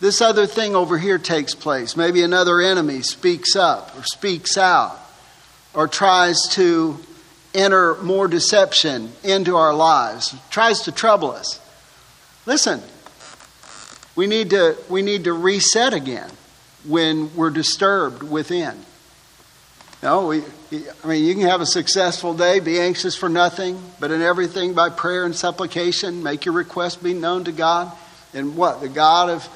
This 0.00 0.22
other 0.22 0.46
thing 0.46 0.74
over 0.74 0.96
here 0.96 1.18
takes 1.18 1.54
place. 1.54 1.96
Maybe 1.96 2.22
another 2.22 2.60
enemy 2.60 3.02
speaks 3.02 3.54
up 3.54 3.96
or 3.98 4.02
speaks 4.04 4.56
out 4.56 4.98
or 5.74 5.86
tries 5.88 6.40
to 6.52 6.98
enter 7.54 7.94
more 7.96 8.26
deception 8.26 9.12
into 9.22 9.56
our 9.56 9.74
lives, 9.74 10.34
tries 10.50 10.82
to 10.82 10.92
trouble 10.92 11.32
us. 11.32 11.60
Listen, 12.46 12.80
we 14.16 14.26
need 14.26 14.50
to, 14.50 14.76
we 14.88 15.02
need 15.02 15.24
to 15.24 15.32
reset 15.32 15.92
again 15.92 16.30
when 16.86 17.34
we're 17.36 17.50
disturbed 17.50 18.22
within. 18.22 18.74
No, 20.02 20.28
we, 20.28 20.42
I 21.04 21.06
mean, 21.06 21.24
you 21.24 21.34
can 21.34 21.46
have 21.46 21.60
a 21.60 21.66
successful 21.66 22.32
day, 22.32 22.60
be 22.60 22.80
anxious 22.80 23.14
for 23.14 23.28
nothing, 23.28 23.82
but 23.98 24.10
in 24.10 24.22
everything 24.22 24.72
by 24.72 24.88
prayer 24.88 25.26
and 25.26 25.36
supplication, 25.36 26.22
make 26.22 26.46
your 26.46 26.54
request 26.54 27.02
be 27.02 27.12
known 27.12 27.44
to 27.44 27.52
God. 27.52 27.92
And 28.32 28.56
what? 28.56 28.80
The 28.80 28.88
God 28.88 29.28
of, 29.28 29.48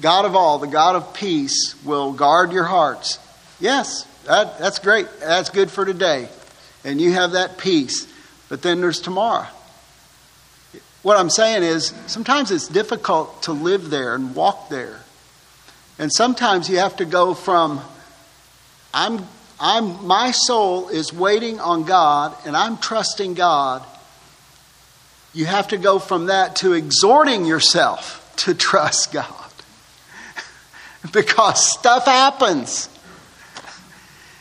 God 0.00 0.24
of 0.24 0.34
all, 0.36 0.58
the 0.58 0.66
God 0.66 0.96
of 0.96 1.14
peace, 1.14 1.74
will 1.84 2.12
guard 2.12 2.52
your 2.52 2.64
hearts. 2.64 3.18
Yes, 3.60 4.06
that, 4.24 4.58
that's 4.58 4.78
great. 4.78 5.06
That's 5.20 5.50
good 5.50 5.70
for 5.70 5.84
today. 5.84 6.28
And 6.84 7.00
you 7.00 7.12
have 7.12 7.32
that 7.32 7.58
peace. 7.58 8.06
But 8.48 8.62
then 8.62 8.80
there's 8.80 9.00
tomorrow. 9.00 9.46
What 11.02 11.16
I'm 11.16 11.30
saying 11.30 11.62
is, 11.62 11.92
sometimes 12.06 12.50
it's 12.50 12.68
difficult 12.68 13.42
to 13.44 13.52
live 13.52 13.90
there 13.90 14.14
and 14.14 14.34
walk 14.34 14.68
there 14.68 15.00
and 15.98 16.12
sometimes 16.12 16.68
you 16.68 16.78
have 16.78 16.96
to 16.96 17.04
go 17.04 17.34
from, 17.34 17.80
I'm, 18.92 19.26
I'm, 19.60 20.06
my 20.06 20.32
soul 20.32 20.88
is 20.88 21.12
waiting 21.12 21.60
on 21.60 21.84
God 21.84 22.34
and 22.44 22.56
I'm 22.56 22.78
trusting 22.78 23.34
God. 23.34 23.84
You 25.32 25.46
have 25.46 25.68
to 25.68 25.76
go 25.76 25.98
from 25.98 26.26
that 26.26 26.56
to 26.56 26.72
exhorting 26.72 27.44
yourself 27.44 28.20
to 28.38 28.54
trust 28.54 29.12
God. 29.12 29.43
because 31.12 31.70
stuff 31.72 32.06
happens. 32.06 32.88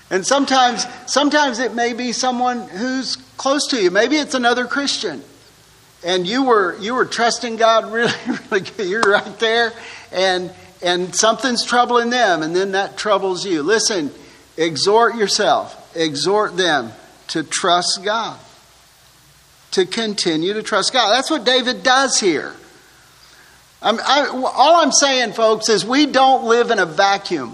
And 0.09 0.25
sometimes, 0.25 0.85
sometimes 1.07 1.59
it 1.59 1.73
may 1.73 1.93
be 1.93 2.11
someone 2.11 2.67
who's 2.67 3.15
close 3.37 3.67
to 3.69 3.81
you. 3.81 3.89
Maybe 3.89 4.17
it's 4.17 4.35
another 4.35 4.65
Christian. 4.65 5.23
And 6.05 6.27
you 6.27 6.43
were, 6.43 6.77
you 6.79 6.93
were 6.93 7.05
trusting 7.05 7.55
God 7.55 7.91
really, 7.91 8.13
really 8.27 8.61
good. 8.61 8.87
You're 8.87 9.01
right 9.01 9.39
there. 9.39 9.73
And, 10.11 10.53
and 10.83 11.15
something's 11.15 11.65
troubling 11.65 12.09
them, 12.09 12.43
and 12.43 12.55
then 12.55 12.73
that 12.73 12.97
troubles 12.97 13.45
you. 13.45 13.63
Listen, 13.63 14.11
exhort 14.57 15.15
yourself, 15.15 15.95
exhort 15.95 16.57
them 16.57 16.91
to 17.29 17.41
trust 17.43 18.01
God, 18.03 18.37
to 19.71 19.85
continue 19.85 20.53
to 20.53 20.61
trust 20.61 20.93
God. 20.93 21.09
That's 21.09 21.31
what 21.31 21.45
David 21.45 21.81
does 21.81 22.19
here. 22.19 22.53
I'm, 23.83 23.99
I, 23.99 24.27
all 24.27 24.77
I'm 24.77 24.93
saying, 24.93 25.33
folks, 25.33 25.67
is 25.67 25.85
we 25.85 26.05
don't 26.05 26.45
live 26.45 26.71
in 26.71 26.79
a 26.79 26.85
vacuum. 26.85 27.53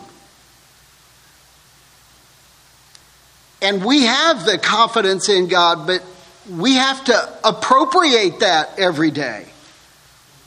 And 3.62 3.84
we 3.84 4.04
have 4.04 4.46
the 4.46 4.58
confidence 4.58 5.28
in 5.28 5.48
God, 5.48 5.88
but 5.88 6.04
we 6.50 6.76
have 6.76 7.04
to 7.06 7.34
appropriate 7.44 8.40
that 8.40 8.78
every 8.80 9.12
day, 9.12 9.48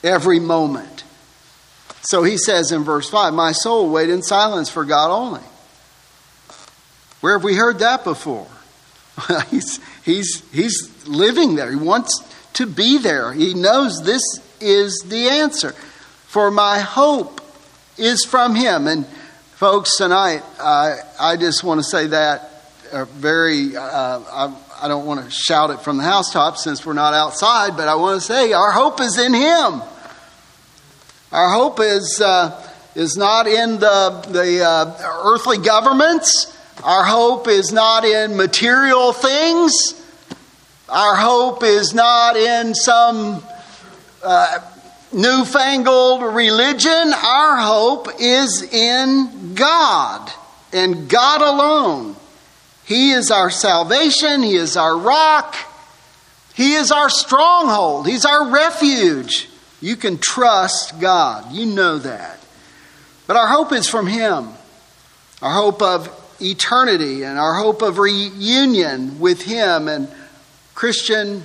every 0.02 0.38
moment. 0.38 1.04
So 2.02 2.22
he 2.22 2.36
says 2.36 2.72
in 2.72 2.84
verse 2.84 3.10
5, 3.10 3.34
My 3.34 3.52
soul 3.52 3.90
wait 3.90 4.08
in 4.08 4.22
silence 4.22 4.70
for 4.70 4.84
God 4.84 5.10
only. 5.10 5.42
Where 7.20 7.34
have 7.34 7.44
we 7.44 7.54
heard 7.54 7.80
that 7.80 8.04
before? 8.04 8.48
he's, 9.50 9.80
he's, 10.04 10.42
he's 10.52 11.06
living 11.06 11.56
there. 11.56 11.70
He 11.70 11.76
wants 11.76 12.20
to 12.54 12.66
be 12.66 12.98
there. 12.98 13.32
He 13.32 13.54
knows 13.54 14.02
this 14.02 14.22
is 14.62 15.04
the 15.06 15.28
answer. 15.28 15.72
For 16.28 16.50
my 16.50 16.78
hope 16.80 17.40
is 17.98 18.24
from 18.24 18.54
him. 18.54 18.86
And 18.86 19.06
folks, 19.56 19.96
tonight, 19.96 20.42
uh, 20.58 20.96
I 21.20 21.36
just 21.36 21.62
want 21.62 21.80
to 21.80 21.84
say 21.84 22.06
that 22.06 22.50
uh, 22.92 23.04
very, 23.06 23.76
uh, 23.76 23.82
I, 23.82 24.54
I 24.82 24.88
don't 24.88 25.06
want 25.06 25.24
to 25.24 25.30
shout 25.30 25.70
it 25.70 25.80
from 25.80 25.96
the 25.96 26.02
housetop 26.02 26.56
since 26.56 26.84
we're 26.84 26.92
not 26.92 27.14
outside, 27.14 27.76
but 27.76 27.88
I 27.88 27.94
want 27.94 28.20
to 28.20 28.26
say 28.26 28.52
our 28.52 28.70
hope 28.70 29.00
is 29.00 29.18
in 29.18 29.34
him. 29.34 29.82
Our 31.32 31.50
hope 31.50 31.80
is, 31.80 32.20
uh, 32.20 32.68
is 32.94 33.16
not 33.16 33.46
in 33.46 33.78
the, 33.78 34.24
the 34.28 34.64
uh, 34.64 34.96
earthly 35.24 35.58
governments. 35.58 36.58
Our 36.84 37.04
hope 37.04 37.48
is 37.48 37.72
not 37.72 38.04
in 38.04 38.36
material 38.36 39.12
things. 39.12 39.72
Our 40.88 41.14
hope 41.16 41.62
is 41.62 41.94
not 41.94 42.36
in 42.36 42.74
some 42.74 43.42
uh, 44.22 44.60
newfangled 45.12 46.22
religion. 46.22 47.12
Our 47.12 47.56
hope 47.56 48.08
is 48.20 48.62
in 48.62 49.54
God 49.54 50.30
and 50.72 51.08
God 51.08 51.40
alone. 51.40 52.16
He 52.84 53.12
is 53.12 53.30
our 53.30 53.50
salvation, 53.50 54.42
He 54.42 54.56
is 54.56 54.76
our 54.76 54.96
rock, 54.96 55.56
He 56.54 56.74
is 56.74 56.90
our 56.90 57.08
stronghold, 57.08 58.06
He's 58.06 58.24
our 58.24 58.50
refuge. 58.50 59.48
You 59.80 59.96
can 59.96 60.18
trust 60.18 61.00
God. 61.00 61.50
You 61.52 61.66
know 61.66 61.98
that. 61.98 62.38
But 63.26 63.36
our 63.36 63.48
hope 63.48 63.72
is 63.72 63.88
from 63.88 64.06
Him. 64.06 64.48
Our 65.42 65.52
hope 65.52 65.82
of 65.82 66.08
eternity 66.40 67.24
and 67.24 67.36
our 67.36 67.54
hope 67.54 67.82
of 67.82 67.98
reunion 67.98 69.18
with 69.18 69.42
Him 69.42 69.88
and 69.88 70.08
Christian 70.74 71.40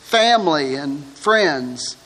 family 0.00 0.74
and 0.74 1.04
friends. 1.04 1.96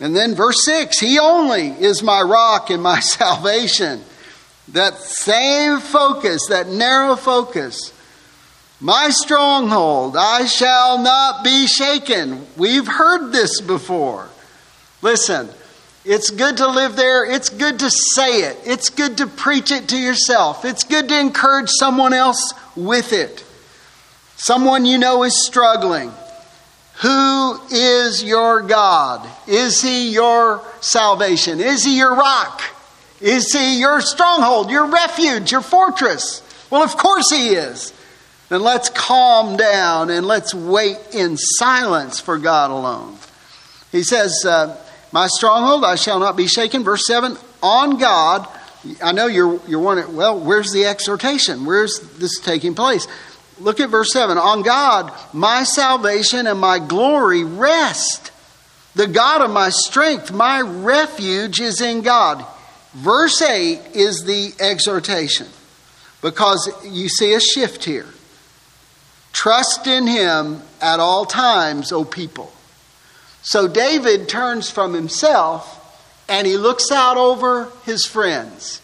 And 0.00 0.14
then 0.14 0.34
verse 0.34 0.64
6 0.64 0.98
He 0.98 1.18
only 1.18 1.68
is 1.68 2.02
my 2.02 2.20
rock 2.22 2.70
and 2.70 2.82
my 2.82 3.00
salvation. 3.00 4.02
That 4.68 4.94
same 4.94 5.80
focus, 5.80 6.46
that 6.48 6.68
narrow 6.68 7.16
focus. 7.16 7.92
My 8.80 9.08
stronghold, 9.10 10.16
I 10.18 10.44
shall 10.46 10.98
not 10.98 11.42
be 11.42 11.66
shaken. 11.66 12.46
We've 12.56 12.86
heard 12.86 13.30
this 13.32 13.60
before. 13.60 14.28
Listen, 15.00 15.48
it's 16.04 16.30
good 16.30 16.58
to 16.58 16.68
live 16.68 16.94
there. 16.94 17.24
It's 17.24 17.48
good 17.48 17.78
to 17.78 17.90
say 17.90 18.42
it. 18.42 18.58
It's 18.64 18.90
good 18.90 19.18
to 19.18 19.26
preach 19.26 19.70
it 19.70 19.88
to 19.88 19.96
yourself. 19.96 20.64
It's 20.64 20.84
good 20.84 21.08
to 21.08 21.18
encourage 21.18 21.70
someone 21.70 22.12
else 22.12 22.52
with 22.74 23.12
it. 23.12 23.44
Someone 24.36 24.84
you 24.84 24.98
know 24.98 25.22
is 25.22 25.46
struggling. 25.46 26.12
Who 27.00 27.60
is 27.70 28.24
your 28.24 28.62
God? 28.62 29.28
Is 29.46 29.82
he 29.82 30.10
your 30.10 30.62
salvation? 30.80 31.60
Is 31.60 31.84
he 31.84 31.98
your 31.98 32.14
rock? 32.14 32.62
Is 33.20 33.52
he 33.52 33.80
your 33.80 34.00
stronghold, 34.00 34.70
your 34.70 34.86
refuge, 34.86 35.52
your 35.52 35.60
fortress? 35.60 36.42
Well, 36.70 36.82
of 36.82 36.96
course 36.96 37.30
he 37.30 37.50
is. 37.50 37.92
Then 38.48 38.62
let's 38.62 38.88
calm 38.88 39.56
down 39.56 40.10
and 40.10 40.26
let's 40.26 40.54
wait 40.54 40.96
in 41.12 41.36
silence 41.36 42.20
for 42.20 42.38
God 42.38 42.70
alone. 42.70 43.16
He 43.92 44.02
says, 44.02 44.44
uh, 44.46 44.76
my 45.12 45.26
stronghold, 45.26 45.84
I 45.84 45.96
shall 45.96 46.18
not 46.18 46.36
be 46.36 46.46
shaken. 46.46 46.84
Verse 46.84 47.06
7 47.06 47.36
On 47.62 47.98
God, 47.98 48.46
I 49.02 49.12
know 49.12 49.26
you're, 49.26 49.60
you're 49.66 49.80
wondering, 49.80 50.14
well, 50.14 50.38
where's 50.38 50.72
the 50.72 50.84
exhortation? 50.84 51.64
Where's 51.64 52.00
this 52.18 52.38
taking 52.40 52.74
place? 52.74 53.06
Look 53.58 53.80
at 53.80 53.90
verse 53.90 54.12
7 54.12 54.38
On 54.38 54.62
God, 54.62 55.12
my 55.32 55.64
salvation 55.64 56.46
and 56.46 56.60
my 56.60 56.78
glory 56.78 57.44
rest. 57.44 58.32
The 58.94 59.06
God 59.06 59.42
of 59.42 59.50
my 59.50 59.68
strength, 59.68 60.32
my 60.32 60.60
refuge 60.60 61.60
is 61.60 61.80
in 61.80 62.02
God. 62.02 62.44
Verse 62.94 63.42
8 63.42 63.94
is 63.94 64.24
the 64.24 64.54
exhortation 64.58 65.48
because 66.22 66.70
you 66.84 67.08
see 67.08 67.34
a 67.34 67.40
shift 67.40 67.84
here. 67.84 68.06
Trust 69.34 69.86
in 69.86 70.06
Him 70.06 70.62
at 70.80 70.98
all 70.98 71.26
times, 71.26 71.92
O 71.92 72.04
people. 72.04 72.52
So 73.42 73.68
David 73.68 74.28
turns 74.28 74.70
from 74.70 74.92
himself 74.92 75.72
and 76.28 76.48
he 76.48 76.56
looks 76.56 76.90
out 76.90 77.16
over 77.16 77.70
his 77.84 78.04
friends. 78.04 78.80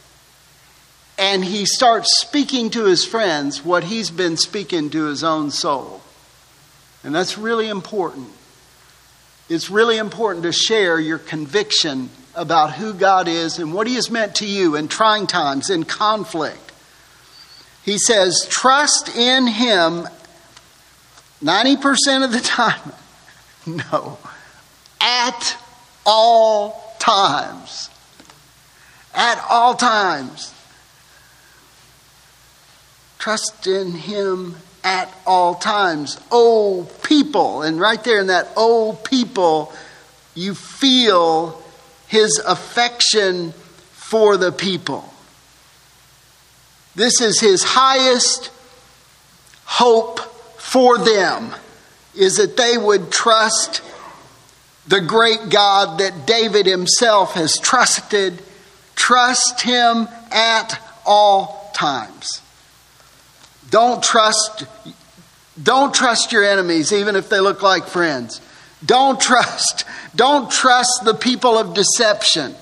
And 1.22 1.44
he 1.44 1.66
starts 1.66 2.20
speaking 2.20 2.68
to 2.70 2.84
his 2.84 3.04
friends 3.04 3.64
what 3.64 3.84
he's 3.84 4.10
been 4.10 4.36
speaking 4.36 4.90
to 4.90 5.04
his 5.04 5.22
own 5.22 5.52
soul. 5.52 6.00
And 7.04 7.14
that's 7.14 7.38
really 7.38 7.68
important. 7.68 8.28
It's 9.48 9.70
really 9.70 9.98
important 9.98 10.44
to 10.44 10.52
share 10.52 10.98
your 10.98 11.18
conviction 11.18 12.10
about 12.34 12.72
who 12.72 12.92
God 12.92 13.28
is 13.28 13.58
and 13.58 13.72
what 13.72 13.86
He 13.86 13.94
has 13.94 14.10
meant 14.10 14.36
to 14.36 14.46
you 14.46 14.76
in 14.76 14.88
trying 14.88 15.26
times, 15.26 15.70
in 15.70 15.84
conflict. 15.84 16.72
He 17.84 17.98
says, 17.98 18.46
trust 18.48 19.14
in 19.16 19.46
Him 19.46 20.08
90% 21.42 22.24
of 22.24 22.32
the 22.32 22.40
time. 22.42 22.92
No, 23.66 24.18
at 25.00 25.56
all 26.04 26.96
times. 26.98 27.90
At 29.14 29.44
all 29.48 29.74
times. 29.74 30.51
Trust 33.22 33.68
in 33.68 33.92
Him 33.92 34.56
at 34.82 35.08
all 35.24 35.54
times. 35.54 36.18
Oh, 36.32 36.90
people. 37.04 37.62
And 37.62 37.78
right 37.78 38.02
there 38.02 38.18
in 38.18 38.26
that, 38.26 38.48
oh, 38.56 38.98
people, 39.04 39.72
you 40.34 40.56
feel 40.56 41.62
his 42.08 42.42
affection 42.44 43.52
for 43.92 44.36
the 44.36 44.50
people. 44.50 45.08
This 46.96 47.20
is 47.20 47.38
his 47.38 47.62
highest 47.62 48.50
hope 49.66 50.18
for 50.58 50.98
them 50.98 51.54
is 52.16 52.38
that 52.38 52.56
they 52.56 52.76
would 52.76 53.12
trust 53.12 53.82
the 54.88 55.00
great 55.00 55.48
God 55.48 56.00
that 56.00 56.26
David 56.26 56.66
himself 56.66 57.34
has 57.34 57.56
trusted. 57.56 58.42
Trust 58.96 59.62
him 59.62 60.08
at 60.32 60.76
all 61.06 61.70
times. 61.72 62.41
Don't 63.72 64.02
trust 64.02 64.66
don't 65.60 65.92
trust 65.92 66.32
your 66.32 66.44
enemies 66.44 66.92
even 66.92 67.16
if 67.16 67.28
they 67.28 67.40
look 67.40 67.62
like 67.62 67.86
friends. 67.86 68.40
Don't 68.84 69.20
trust. 69.20 69.84
Don't 70.14 70.50
trust 70.50 71.02
the 71.04 71.14
people 71.14 71.58
of 71.58 71.74
deception. 71.74 72.54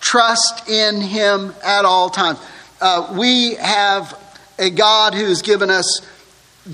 Trust 0.00 0.68
in 0.68 1.00
Him 1.00 1.54
at 1.64 1.84
all 1.84 2.10
times. 2.10 2.38
Uh, 2.80 3.14
we 3.16 3.54
have 3.54 4.18
a 4.58 4.70
God 4.70 5.14
who's 5.14 5.42
given 5.42 5.70
us 5.70 6.00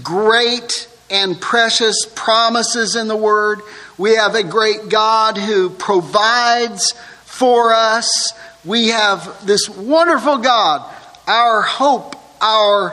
great 0.02 0.88
and 1.10 1.40
precious 1.40 1.96
promises 2.14 2.96
in 2.96 3.08
the 3.08 3.16
Word. 3.16 3.60
We 3.98 4.16
have 4.16 4.34
a 4.34 4.42
great 4.42 4.88
God 4.88 5.36
who 5.36 5.70
provides 5.70 6.92
for 7.24 7.72
us. 7.72 8.32
We 8.64 8.88
have 8.88 9.46
this 9.46 9.68
wonderful 9.68 10.38
God. 10.38 10.88
Our 11.26 11.62
hope, 11.62 12.16
our 12.40 12.90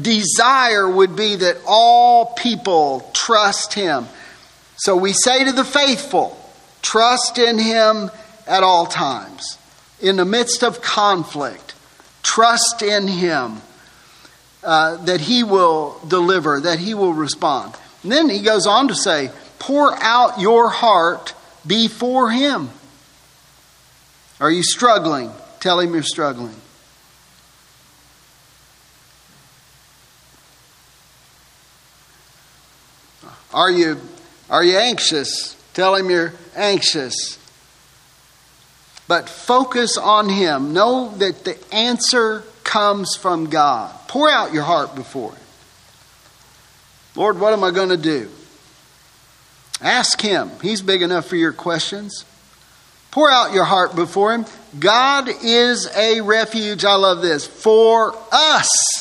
desire 0.00 0.88
would 0.88 1.16
be 1.16 1.36
that 1.36 1.58
all 1.66 2.34
people 2.34 3.10
trust 3.14 3.74
Him. 3.74 4.06
So 4.78 4.96
we 4.96 5.12
say 5.12 5.44
to 5.44 5.52
the 5.52 5.64
faithful, 5.64 6.38
trust 6.82 7.38
in 7.38 7.58
him 7.58 8.10
at 8.46 8.62
all 8.62 8.86
times. 8.86 9.58
In 10.00 10.16
the 10.16 10.24
midst 10.24 10.62
of 10.62 10.80
conflict, 10.80 11.74
trust 12.22 12.82
in 12.82 13.08
him 13.08 13.60
uh, 14.62 14.96
that 15.04 15.20
he 15.20 15.42
will 15.42 16.00
deliver, 16.06 16.60
that 16.60 16.78
he 16.78 16.94
will 16.94 17.12
respond. 17.12 17.74
And 18.04 18.12
then 18.12 18.28
he 18.28 18.40
goes 18.40 18.66
on 18.68 18.88
to 18.88 18.94
say, 18.94 19.30
pour 19.58 19.92
out 20.00 20.40
your 20.40 20.70
heart 20.70 21.34
before 21.66 22.30
him. 22.30 22.70
Are 24.40 24.50
you 24.50 24.62
struggling? 24.62 25.32
Tell 25.58 25.80
him 25.80 25.92
you're 25.92 26.04
struggling. 26.04 26.54
Are 33.52 33.70
you 33.70 34.00
are 34.50 34.64
you 34.64 34.78
anxious? 34.78 35.54
Tell 35.74 35.94
him 35.94 36.10
you're 36.10 36.32
anxious. 36.56 37.38
But 39.06 39.28
focus 39.28 39.96
on 39.96 40.28
him. 40.28 40.72
Know 40.72 41.14
that 41.16 41.44
the 41.44 41.58
answer 41.72 42.44
comes 42.64 43.16
from 43.16 43.48
God. 43.48 43.94
Pour 44.08 44.28
out 44.30 44.52
your 44.52 44.64
heart 44.64 44.94
before 44.94 45.32
him. 45.32 45.40
Lord, 47.14 47.40
what 47.40 47.52
am 47.52 47.64
I 47.64 47.70
going 47.70 47.88
to 47.88 47.96
do? 47.96 48.30
Ask 49.80 50.20
him. 50.20 50.50
He's 50.62 50.82
big 50.82 51.02
enough 51.02 51.26
for 51.26 51.36
your 51.36 51.52
questions. 51.52 52.24
Pour 53.10 53.30
out 53.30 53.52
your 53.52 53.64
heart 53.64 53.96
before 53.96 54.34
him. 54.34 54.44
God 54.78 55.28
is 55.42 55.88
a 55.96 56.20
refuge, 56.20 56.84
I 56.84 56.94
love 56.94 57.22
this, 57.22 57.46
for 57.46 58.14
us. 58.30 58.97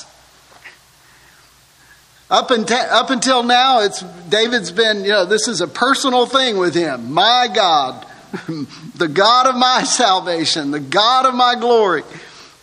Up 2.30 2.52
until, 2.52 2.78
up 2.78 3.10
until 3.10 3.44
now, 3.44 3.82
it's 3.82 4.02
David's 4.02 4.72
been, 4.72 5.04
you 5.04 5.12
know, 5.12 5.26
this 5.26 5.48
is 5.48 5.62
a 5.62 5.68
personal 5.68 6.26
thing 6.26 6.58
with 6.58 6.76
him. 6.76 7.14
My 7.14 7.48
God, 7.54 8.06
the 8.96 9.08
God 9.08 9.48
of 9.48 9.56
my 9.56 9.84
salvation, 9.84 10.72
the 10.72 10.82
God 10.82 11.26
of 11.26 11.34
my 11.34 11.56
glory, 11.56 12.04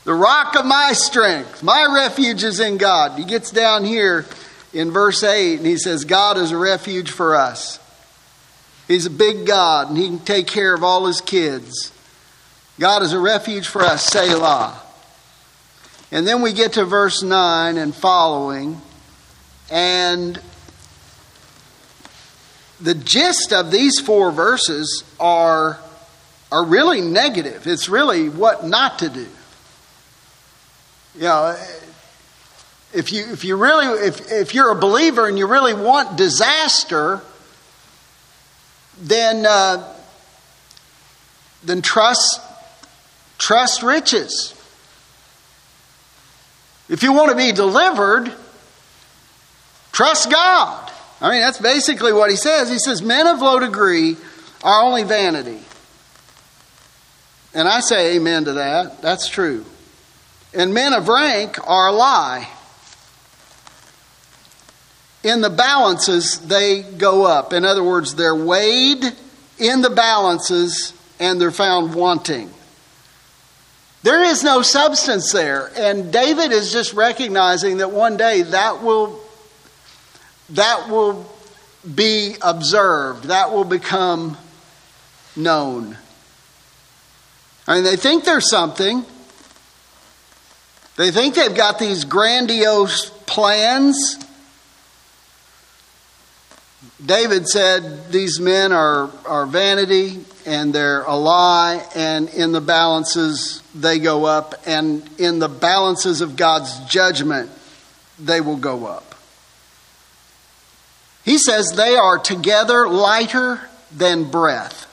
the 0.04 0.12
rock 0.12 0.54
of 0.56 0.66
my 0.66 0.92
strength, 0.92 1.62
my 1.62 1.86
refuge 1.94 2.44
is 2.44 2.60
in 2.60 2.76
God. 2.76 3.18
He 3.18 3.24
gets 3.24 3.50
down 3.50 3.84
here 3.84 4.26
in 4.74 4.90
verse 4.90 5.22
8 5.22 5.56
and 5.56 5.66
he 5.66 5.78
says, 5.78 6.04
God 6.04 6.36
is 6.36 6.52
a 6.52 6.58
refuge 6.58 7.10
for 7.10 7.34
us. 7.34 7.80
He's 8.86 9.06
a 9.06 9.10
big 9.10 9.46
God 9.46 9.88
and 9.88 9.96
he 9.96 10.08
can 10.08 10.18
take 10.18 10.46
care 10.46 10.74
of 10.74 10.84
all 10.84 11.06
his 11.06 11.22
kids. 11.22 11.90
God 12.78 13.02
is 13.02 13.14
a 13.14 13.18
refuge 13.18 13.66
for 13.66 13.80
us, 13.80 14.04
Selah. 14.04 14.78
And 16.12 16.26
then 16.26 16.42
we 16.42 16.52
get 16.52 16.74
to 16.74 16.84
verse 16.84 17.22
9 17.22 17.78
and 17.78 17.94
following. 17.94 18.82
And 19.70 20.40
the 22.80 22.94
gist 22.94 23.52
of 23.52 23.70
these 23.70 23.98
four 24.00 24.30
verses 24.30 25.04
are, 25.18 25.78
are 26.52 26.64
really 26.64 27.00
negative. 27.00 27.66
It's 27.66 27.88
really 27.88 28.28
what 28.28 28.66
not 28.66 28.98
to 28.98 29.08
do. 29.08 29.26
You 31.14 31.22
know, 31.22 31.56
if 32.92 33.12
you, 33.12 33.24
if 33.32 33.44
you 33.44 33.56
really, 33.56 33.86
if, 34.06 34.30
if 34.30 34.54
you're 34.54 34.70
a 34.70 34.78
believer 34.78 35.26
and 35.26 35.38
you 35.38 35.46
really 35.46 35.74
want 35.74 36.16
disaster, 36.16 37.20
then, 39.00 39.46
uh, 39.46 39.94
then 41.62 41.82
trust, 41.82 42.40
trust 43.38 43.82
riches. 43.82 44.54
If 46.88 47.02
you 47.02 47.12
want 47.12 47.30
to 47.30 47.36
be 47.36 47.52
delivered, 47.52 48.32
Trust 49.94 50.28
God. 50.28 50.90
I 51.20 51.30
mean, 51.30 51.40
that's 51.40 51.60
basically 51.60 52.12
what 52.12 52.28
he 52.28 52.34
says. 52.34 52.68
He 52.68 52.80
says, 52.80 53.00
Men 53.00 53.28
of 53.28 53.40
low 53.40 53.60
degree 53.60 54.16
are 54.64 54.82
only 54.82 55.04
vanity. 55.04 55.60
And 57.54 57.68
I 57.68 57.78
say 57.78 58.16
amen 58.16 58.46
to 58.46 58.54
that. 58.54 59.00
That's 59.00 59.28
true. 59.28 59.64
And 60.52 60.74
men 60.74 60.92
of 60.92 61.06
rank 61.06 61.56
are 61.64 61.88
a 61.88 61.92
lie. 61.92 62.48
In 65.22 65.40
the 65.40 65.50
balances, 65.50 66.40
they 66.40 66.82
go 66.82 67.24
up. 67.24 67.52
In 67.52 67.64
other 67.64 67.84
words, 67.84 68.16
they're 68.16 68.34
weighed 68.34 69.04
in 69.58 69.80
the 69.80 69.90
balances 69.90 70.92
and 71.20 71.40
they're 71.40 71.52
found 71.52 71.94
wanting. 71.94 72.50
There 74.02 74.24
is 74.24 74.42
no 74.42 74.62
substance 74.62 75.32
there. 75.32 75.70
And 75.76 76.12
David 76.12 76.50
is 76.50 76.72
just 76.72 76.94
recognizing 76.94 77.76
that 77.76 77.92
one 77.92 78.16
day 78.16 78.42
that 78.42 78.82
will 78.82 79.23
that 80.50 80.88
will 80.88 81.30
be 81.94 82.36
observed, 82.42 83.24
that 83.24 83.52
will 83.52 83.64
become 83.64 84.36
known. 85.36 85.96
I 87.66 87.76
mean, 87.76 87.84
they 87.84 87.96
think 87.96 88.24
there's 88.24 88.50
something. 88.50 89.04
They 90.96 91.10
think 91.10 91.34
they've 91.34 91.54
got 91.54 91.78
these 91.78 92.04
grandiose 92.04 93.10
plans. 93.26 94.18
David 97.04 97.48
said 97.48 98.10
these 98.10 98.38
men 98.38 98.72
are, 98.72 99.10
are 99.26 99.46
vanity 99.46 100.24
and 100.46 100.74
they're 100.74 101.02
a 101.04 101.16
lie, 101.16 101.82
and 101.94 102.28
in 102.28 102.52
the 102.52 102.60
balances 102.60 103.62
they 103.74 103.98
go 103.98 104.24
up, 104.26 104.54
and 104.66 105.08
in 105.18 105.38
the 105.38 105.48
balances 105.48 106.20
of 106.20 106.36
God's 106.36 106.78
judgment 106.80 107.50
they 108.18 108.42
will 108.42 108.58
go 108.58 108.86
up. 108.86 109.13
He 111.24 111.38
says 111.38 111.72
they 111.72 111.96
are 111.96 112.18
together 112.18 112.88
lighter 112.88 113.60
than 113.90 114.30
breath. 114.30 114.90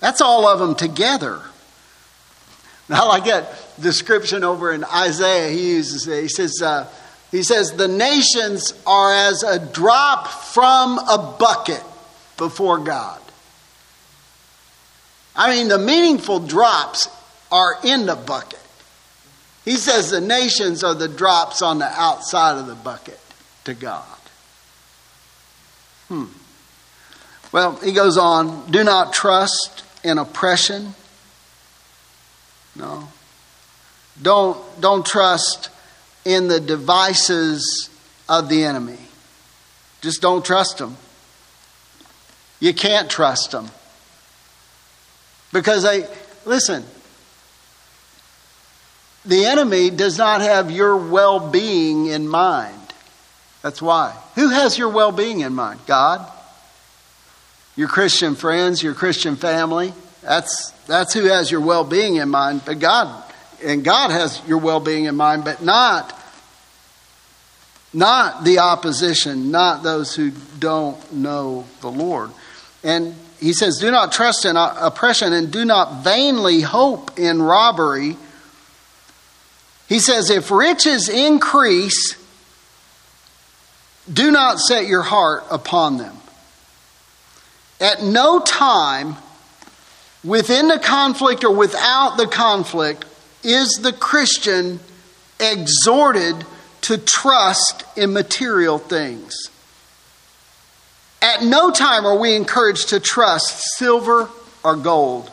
That's 0.00 0.20
all 0.20 0.46
of 0.46 0.58
them 0.58 0.74
together. 0.74 1.40
Now, 2.88 3.04
I 3.04 3.06
like 3.06 3.24
that 3.24 3.52
description 3.80 4.44
over 4.44 4.72
in 4.72 4.84
Isaiah. 4.84 5.50
He 5.50 5.74
uses 5.74 6.06
it. 6.06 6.22
He 6.22 6.28
says, 6.28 6.60
uh, 6.62 6.88
he 7.30 7.42
says, 7.42 7.72
the 7.72 7.88
nations 7.88 8.72
are 8.86 9.12
as 9.12 9.42
a 9.42 9.58
drop 9.58 10.28
from 10.28 10.98
a 10.98 11.36
bucket 11.38 11.82
before 12.36 12.78
God. 12.78 13.20
I 15.34 15.54
mean, 15.54 15.68
the 15.68 15.78
meaningful 15.78 16.40
drops 16.40 17.08
are 17.52 17.76
in 17.84 18.06
the 18.06 18.16
bucket. 18.16 18.60
He 19.64 19.76
says 19.76 20.10
the 20.10 20.20
nations 20.20 20.84
are 20.84 20.94
the 20.94 21.08
drops 21.08 21.60
on 21.60 21.78
the 21.78 21.86
outside 21.86 22.58
of 22.58 22.66
the 22.66 22.74
bucket 22.74 23.20
to 23.64 23.74
God. 23.74 24.15
Hmm. 26.08 26.24
Well, 27.52 27.76
he 27.76 27.92
goes 27.92 28.16
on 28.18 28.70
do 28.70 28.84
not 28.84 29.12
trust 29.12 29.84
in 30.04 30.18
oppression. 30.18 30.94
No. 32.74 33.08
Don't, 34.20 34.58
don't 34.80 35.04
trust 35.04 35.70
in 36.24 36.48
the 36.48 36.60
devices 36.60 37.90
of 38.28 38.48
the 38.48 38.64
enemy. 38.64 38.98
Just 40.00 40.22
don't 40.22 40.44
trust 40.44 40.78
them. 40.78 40.96
You 42.60 42.72
can't 42.72 43.10
trust 43.10 43.50
them. 43.50 43.68
Because 45.52 45.82
they, 45.82 46.06
listen, 46.44 46.84
the 49.24 49.44
enemy 49.46 49.90
does 49.90 50.18
not 50.18 50.40
have 50.40 50.70
your 50.70 50.96
well 50.96 51.50
being 51.50 52.06
in 52.06 52.28
mind. 52.28 52.85
That's 53.66 53.82
why. 53.82 54.16
Who 54.36 54.50
has 54.50 54.78
your 54.78 54.90
well 54.90 55.10
being 55.10 55.40
in 55.40 55.52
mind? 55.52 55.80
God? 55.88 56.24
Your 57.74 57.88
Christian 57.88 58.36
friends, 58.36 58.80
your 58.80 58.94
Christian 58.94 59.34
family? 59.34 59.92
That's, 60.22 60.70
that's 60.86 61.12
who 61.12 61.24
has 61.24 61.50
your 61.50 61.60
well 61.60 61.82
being 61.82 62.14
in 62.14 62.28
mind. 62.28 62.62
But 62.64 62.78
God, 62.78 63.24
and 63.64 63.82
God 63.82 64.12
has 64.12 64.40
your 64.46 64.58
well 64.58 64.78
being 64.78 65.06
in 65.06 65.16
mind, 65.16 65.44
but 65.44 65.64
not, 65.64 66.16
not 67.92 68.44
the 68.44 68.60
opposition, 68.60 69.50
not 69.50 69.82
those 69.82 70.14
who 70.14 70.30
don't 70.60 71.12
know 71.12 71.64
the 71.80 71.90
Lord. 71.90 72.30
And 72.84 73.16
he 73.40 73.52
says, 73.52 73.78
Do 73.80 73.90
not 73.90 74.12
trust 74.12 74.44
in 74.44 74.56
oppression 74.56 75.32
and 75.32 75.50
do 75.50 75.64
not 75.64 76.04
vainly 76.04 76.60
hope 76.60 77.18
in 77.18 77.42
robbery. 77.42 78.16
He 79.88 79.98
says, 79.98 80.30
If 80.30 80.52
riches 80.52 81.08
increase, 81.08 82.16
do 84.12 84.30
not 84.30 84.58
set 84.58 84.86
your 84.86 85.02
heart 85.02 85.44
upon 85.50 85.98
them. 85.98 86.16
At 87.80 88.02
no 88.02 88.40
time, 88.40 89.16
within 90.24 90.68
the 90.68 90.78
conflict 90.78 91.44
or 91.44 91.54
without 91.54 92.16
the 92.16 92.26
conflict, 92.26 93.04
is 93.42 93.78
the 93.82 93.92
Christian 93.92 94.80
exhorted 95.38 96.44
to 96.82 96.98
trust 96.98 97.84
in 97.96 98.12
material 98.12 98.78
things. 98.78 99.34
At 101.20 101.42
no 101.42 101.70
time 101.70 102.06
are 102.06 102.18
we 102.18 102.34
encouraged 102.34 102.90
to 102.90 103.00
trust 103.00 103.60
silver 103.76 104.28
or 104.62 104.76
gold. 104.76 105.30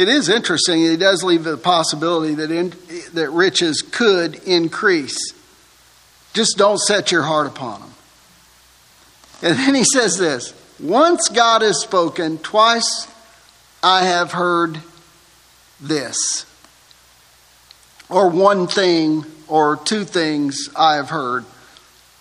It 0.00 0.08
is 0.08 0.30
interesting, 0.30 0.80
he 0.80 0.96
does 0.96 1.22
leave 1.22 1.44
the 1.44 1.58
possibility 1.58 2.32
that, 2.36 2.50
in, 2.50 2.72
that 3.12 3.28
riches 3.28 3.82
could 3.82 4.36
increase. 4.46 5.34
Just 6.32 6.56
don't 6.56 6.78
set 6.78 7.12
your 7.12 7.20
heart 7.20 7.46
upon 7.46 7.82
them. 7.82 7.90
And 9.42 9.58
then 9.58 9.74
he 9.74 9.84
says 9.84 10.16
this 10.16 10.54
Once 10.80 11.28
God 11.28 11.60
has 11.60 11.82
spoken, 11.82 12.38
twice 12.38 13.08
I 13.82 14.04
have 14.04 14.32
heard 14.32 14.80
this. 15.82 16.46
Or 18.08 18.30
one 18.30 18.68
thing 18.68 19.26
or 19.48 19.76
two 19.76 20.06
things 20.06 20.70
I 20.74 20.94
have 20.94 21.10
heard. 21.10 21.44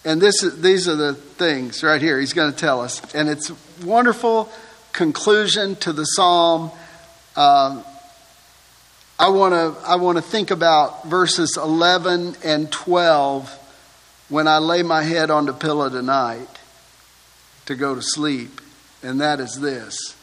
And 0.03 0.19
this, 0.19 0.41
these 0.41 0.89
are 0.89 0.97
the 0.97 1.13
things 1.13 1.81
right 1.81 2.01
here 2.01 2.19
he's 2.19 2.33
going 2.33 2.51
to 2.51 2.57
tell 2.57 2.81
us. 2.81 3.15
And 3.15 3.29
it's 3.29 3.53
wonderful 3.81 4.51
conclusion 4.91 5.77
to 5.77 5.93
the 5.93 6.03
psalm. 6.03 6.71
Uh, 7.39 7.81
I 9.17 9.29
want 9.29 9.53
to 9.53 9.89
I 9.89 9.95
want 9.95 10.17
to 10.17 10.21
think 10.21 10.51
about 10.51 11.05
verses 11.05 11.55
11 11.55 12.35
and 12.43 12.69
12 12.69 14.25
when 14.27 14.45
I 14.45 14.57
lay 14.57 14.83
my 14.83 15.03
head 15.03 15.31
on 15.31 15.45
the 15.45 15.53
pillow 15.53 15.89
tonight 15.89 16.49
to 17.67 17.77
go 17.77 17.95
to 17.95 18.01
sleep, 18.01 18.59
and 19.01 19.21
that 19.21 19.39
is 19.39 19.57
this. 19.61 20.17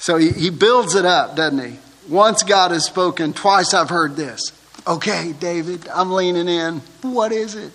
So 0.00 0.16
he, 0.16 0.32
he 0.32 0.50
builds 0.50 0.96
it 0.96 1.04
up, 1.04 1.36
doesn't 1.36 1.64
he? 1.64 1.78
Once 2.08 2.42
God 2.42 2.72
has 2.72 2.84
spoken, 2.84 3.32
twice 3.32 3.72
I've 3.72 3.90
heard 3.90 4.16
this. 4.16 4.40
Okay, 4.88 5.32
David, 5.38 5.86
I'm 5.94 6.10
leaning 6.10 6.48
in. 6.48 6.80
What 7.02 7.30
is 7.30 7.54
it? 7.54 7.70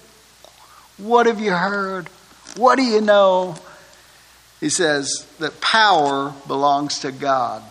What 0.97 1.27
have 1.27 1.39
you 1.39 1.53
heard? 1.53 2.09
What 2.57 2.75
do 2.75 2.83
you 2.83 2.99
know? 2.99 3.55
He 4.59 4.67
says 4.67 5.25
that 5.39 5.61
power 5.61 6.33
belongs 6.47 6.99
to 6.99 7.13
God. 7.13 7.63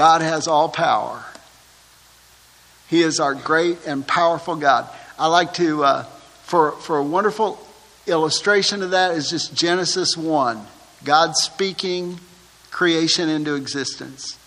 God 0.00 0.22
has 0.22 0.48
all 0.48 0.70
power. 0.70 1.22
He 2.88 3.02
is 3.02 3.20
our 3.20 3.34
great 3.34 3.84
and 3.86 4.06
powerful 4.06 4.56
God. 4.56 4.88
I 5.18 5.26
like 5.26 5.52
to, 5.54 5.84
uh, 5.84 6.02
for, 6.44 6.72
for 6.72 6.96
a 6.96 7.02
wonderful 7.02 7.62
illustration 8.06 8.82
of 8.82 8.92
that, 8.92 9.10
is 9.10 9.28
just 9.28 9.54
Genesis 9.54 10.16
1. 10.16 10.58
God 11.04 11.36
speaking 11.36 12.18
creation 12.70 13.28
into 13.28 13.56
existence. 13.56 14.38